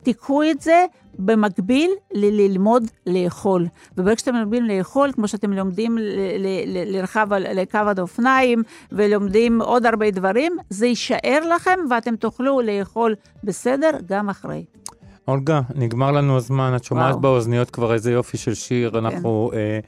[0.03, 0.85] תיקחו את זה
[1.19, 3.67] במקביל לללמוד לאכול.
[3.97, 9.61] וברגע שאתם לומדים לאכול, כמו שאתם לומדים ל- ל- ל- לרכב על- עד אופניים, ולומדים
[9.61, 14.65] עוד הרבה דברים, זה יישאר לכם ואתם תוכלו לאכול בסדר גם אחרי.
[15.27, 17.15] אולגה, נגמר לנו הזמן, את שומעת וואו.
[17.15, 17.21] כן.
[17.21, 18.97] באוזניות כבר איזה יופי של שיר.
[18.99, 19.79] אנחנו אה,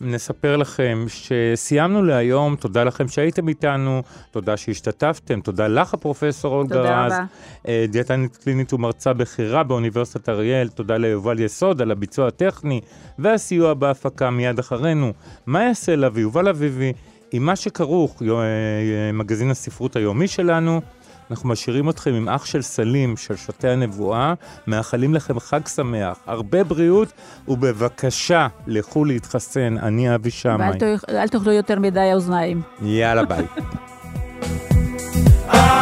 [0.00, 7.06] נספר לכם שסיימנו להיום, תודה לכם שהייתם איתנו, תודה שהשתתפתם, תודה לך, הפרופסור אולגה תודה
[7.06, 7.12] רז.
[7.12, 7.24] רבה.
[7.68, 12.80] אה, דיאטנית קלינית ומרצה בכירה באוניברסיטת אריאל, תודה ליובל יסוד על הביצוע הטכני
[13.18, 15.12] והסיוע בהפקה מיד אחרינו.
[15.46, 16.92] מה יעשה לה ויובל אביבי
[17.32, 20.80] עם מה שכרוך, אה, אה, מגזין הספרות היומי שלנו.
[21.30, 24.34] אנחנו משאירים אתכם עם אח של סלים, של שותי הנבואה,
[24.66, 27.08] מאחלים לכם חג שמח, הרבה בריאות,
[27.48, 30.68] ובבקשה, לכו להתחסן, אני אבי שמאי.
[30.70, 32.62] ואל תאכ- אל תאכלו יותר מדי אוזניים.
[32.82, 33.44] יאללה ביי.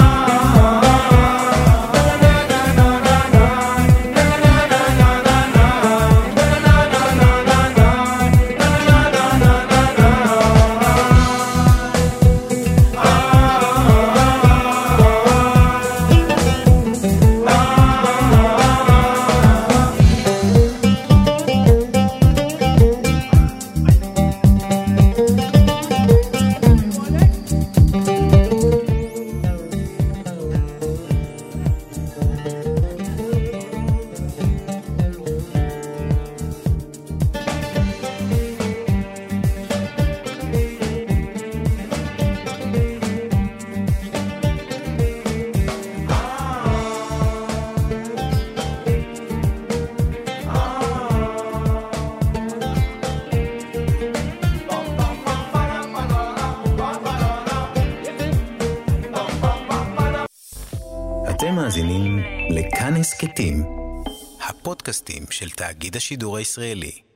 [66.08, 67.07] השידור הישראלי.